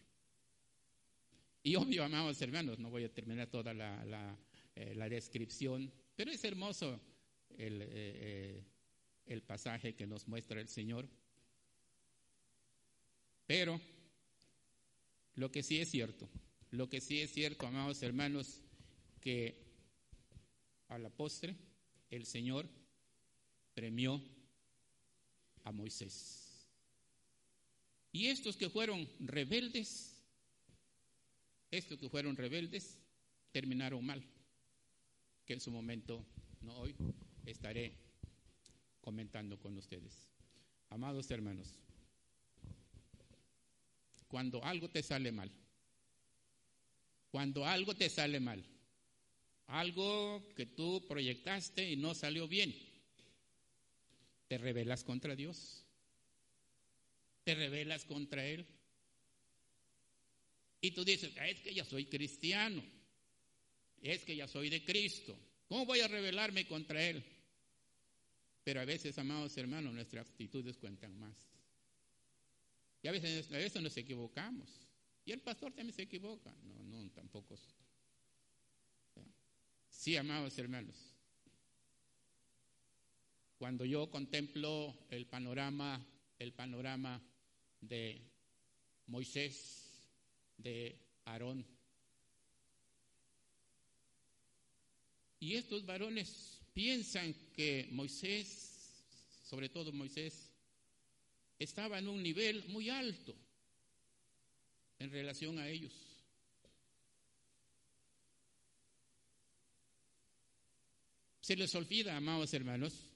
Y 1.64 1.76
obvio, 1.76 2.04
amados 2.04 2.42
hermanos, 2.42 2.80
no 2.80 2.90
voy 2.90 3.04
a 3.04 3.14
terminar 3.14 3.48
toda 3.48 3.74
la, 3.74 4.04
la, 4.06 4.38
eh, 4.76 4.96
descripción, 5.10 5.92
pero 6.16 6.32
es 6.32 6.44
hermoso 6.44 7.00
eh, 7.52 7.68
eh, 7.92 8.64
el 9.26 9.42
pasaje 9.44 9.94
que 9.94 10.08
nos 10.08 10.28
muestra 10.28 10.62
el 10.62 10.70
Señor. 10.70 11.08
Pero 13.46 13.80
lo 15.36 15.52
que 15.52 15.62
sí 15.62 15.80
es 15.80 15.90
cierto, 15.90 16.28
lo 16.72 16.90
que 16.90 17.02
sí 17.02 17.22
es 17.22 17.32
cierto, 17.32 17.68
amados 17.68 18.02
hermanos, 18.02 18.62
que 19.22 19.68
a 20.88 20.98
la 20.98 21.10
postre 21.10 21.56
el 22.10 22.26
Señor 22.26 22.68
premió 23.74 24.22
a 25.68 25.72
Moisés. 25.72 26.66
Y 28.14 28.28
estos 28.28 28.56
que 28.56 28.70
fueron 28.70 29.08
rebeldes, 29.20 30.16
estos 31.70 32.00
que 32.00 32.10
fueron 32.10 32.38
rebeldes 32.38 32.98
terminaron 33.52 34.06
mal, 34.06 34.24
que 35.46 35.54
en 35.54 35.60
su 35.60 35.70
momento, 35.70 36.26
no 36.62 36.78
hoy, 36.78 36.96
estaré 37.46 37.94
comentando 39.02 39.60
con 39.60 39.78
ustedes. 39.78 40.30
Amados 40.90 41.30
hermanos, 41.32 41.76
cuando 44.30 44.64
algo 44.64 44.90
te 44.90 45.04
sale 45.04 45.34
mal, 45.34 45.52
cuando 47.30 47.66
algo 47.66 47.94
te 47.94 48.10
sale 48.10 48.40
mal, 48.40 48.64
algo 49.68 50.42
que 50.56 50.66
tú 50.66 51.06
proyectaste 51.10 51.92
y 51.92 51.98
no 51.98 52.14
salió 52.14 52.48
bien, 52.48 52.74
te 54.48 54.58
rebelas 54.58 55.04
contra 55.04 55.36
Dios, 55.36 55.86
te 57.44 57.56
rebelas 57.56 58.06
contra 58.06 58.46
Él. 58.46 58.66
Y 60.82 60.92
tú 60.92 61.04
dices, 61.04 61.34
es 61.36 61.62
que 61.62 61.74
ya 61.74 61.84
soy 61.84 62.06
cristiano, 62.06 62.84
es 64.02 64.24
que 64.24 64.36
ya 64.36 64.48
soy 64.48 64.70
de 64.70 64.84
Cristo, 64.84 65.38
¿cómo 65.68 65.86
voy 65.86 66.02
a 66.02 66.08
rebelarme 66.08 66.68
contra 66.68 67.02
Él? 67.04 67.24
Pero 68.64 68.82
a 68.82 68.86
veces, 68.86 69.18
amados 69.18 69.58
hermanos, 69.58 69.94
nuestras 69.94 70.30
actitudes 70.30 70.78
cuentan 70.78 71.18
más. 71.18 71.36
Y 73.02 73.08
a 73.08 73.12
veces, 73.12 73.52
a 73.52 73.58
veces 73.58 73.82
nos 73.82 73.96
equivocamos. 73.96 74.70
Y 75.26 75.32
el 75.32 75.42
pastor 75.42 75.74
también 75.74 75.94
se 75.94 76.04
equivoca. 76.04 76.54
No, 76.64 76.84
no, 76.84 77.10
tampoco. 77.12 77.58
Sí, 79.90 80.16
amados 80.16 80.58
hermanos. 80.58 81.17
Cuando 83.58 83.86
yo 83.86 84.10
contemplo 84.10 84.96
el 85.10 85.26
panorama, 85.26 86.06
el 86.38 86.54
panorama 86.54 87.20
de 87.82 88.22
Moisés, 89.08 89.92
de 90.58 90.96
Aarón, 91.26 91.66
y 95.40 95.56
estos 95.56 95.86
varones 95.86 96.60
piensan 96.74 97.34
que 97.56 97.88
Moisés, 97.92 99.42
sobre 99.44 99.70
todo 99.70 99.92
Moisés, 99.92 100.52
estaba 101.58 102.00
en 102.00 102.08
un 102.08 102.22
nivel 102.22 102.68
muy 102.70 102.90
alto 102.90 103.36
en 105.00 105.12
relación 105.12 105.58
a 105.58 105.68
ellos. 105.68 105.94
Se 111.42 111.56
les 111.56 111.74
olvida, 111.76 112.18
amados 112.18 112.54
hermanos, 112.54 113.07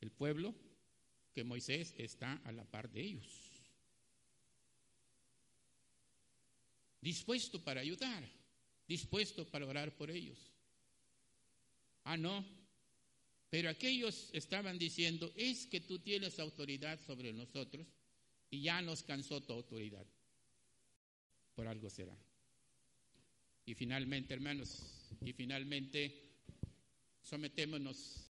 el 0.00 0.10
pueblo, 0.10 0.54
que 1.32 1.44
Moisés 1.44 1.94
está 1.98 2.34
a 2.44 2.52
la 2.52 2.64
par 2.64 2.90
de 2.90 3.00
ellos. 3.00 3.48
Dispuesto 7.00 7.62
para 7.62 7.80
ayudar, 7.80 8.28
dispuesto 8.86 9.46
para 9.46 9.66
orar 9.66 9.96
por 9.96 10.10
ellos. 10.10 10.38
Ah, 12.04 12.16
no. 12.16 12.44
Pero 13.50 13.70
aquellos 13.70 14.30
estaban 14.32 14.78
diciendo, 14.78 15.32
es 15.36 15.66
que 15.66 15.80
tú 15.80 15.98
tienes 15.98 16.38
autoridad 16.38 16.98
sobre 17.06 17.32
nosotros 17.32 17.86
y 18.50 18.62
ya 18.62 18.82
nos 18.82 19.02
cansó 19.02 19.40
tu 19.40 19.52
autoridad. 19.52 20.06
Por 21.54 21.66
algo 21.66 21.88
será. 21.88 22.16
Y 23.64 23.74
finalmente, 23.74 24.34
hermanos, 24.34 24.82
y 25.20 25.32
finalmente 25.32 26.28
sometémonos 27.22 28.24